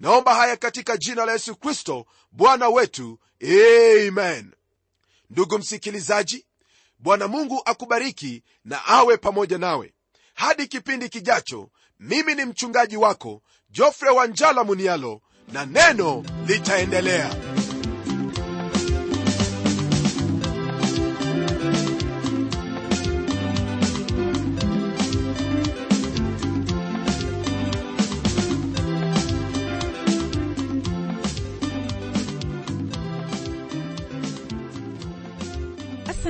naomba 0.00 0.34
haya 0.34 0.56
katika 0.56 0.96
jina 0.96 1.24
la 1.24 1.32
yesu 1.32 1.56
kristo 1.56 2.06
bwana 2.32 2.68
wetu. 2.68 3.18
Amen. 3.42 4.52
Ndugu 5.30 5.58
msikilizaji 5.58 6.46
bwana 6.98 7.28
mungu 7.28 7.62
akubariki 7.64 8.42
na 8.64 8.84
awe 8.86 9.16
pamoja 9.16 9.58
nawe. 9.58 9.94
Hadi 10.34 10.66
kipindi 10.66 11.08
kijacho 11.08 11.70
mimi 12.00 12.34
ni 12.34 12.44
mchungaji 12.44 12.96
wako 12.96 13.42
jofre 13.70 14.10
wanjala 14.10 14.64
munialo 14.64 15.20
na 15.52 15.66
neno 15.66 16.24
litaendelea 16.46 17.49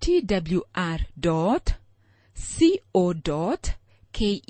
twr 0.00 1.00
co 1.22 1.60
ke 4.12 4.42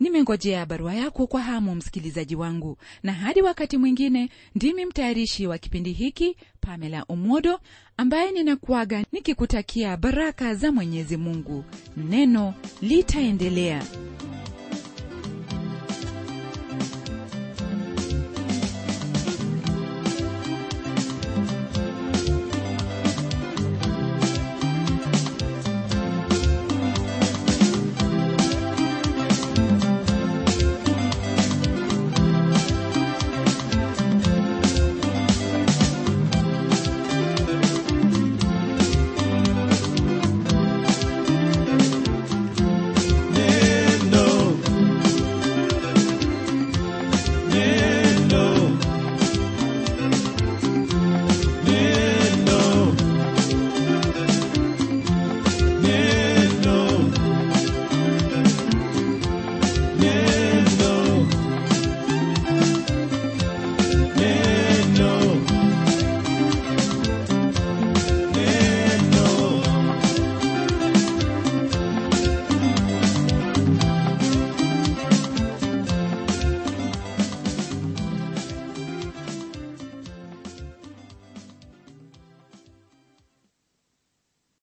nimengojea 0.00 0.66
barua 0.66 0.94
yako 0.94 1.26
kwa 1.26 1.42
hamu 1.42 1.74
msikilizaji 1.74 2.36
wangu. 2.36 2.78
Na 3.02 3.12
hadi 3.12 3.42
wakati 3.42 3.76
mwingine 3.78 4.28
ndimi 4.54 4.84
mtayarishi 4.86 5.46
wa 5.46 5.58
kipindi 5.58 5.92
hiki 5.92 6.36
pamela 6.60 7.04
umodo 7.06 7.60
ambaye 7.96 8.30
ninakuaga 8.30 9.04
nikikutakia 9.12 9.96
baraka 9.96 10.54
za 10.54 10.72
mwenyezi 10.72 11.16
mungu. 11.16 11.64
Neno 11.96 12.54
litaendelea 12.82 13.82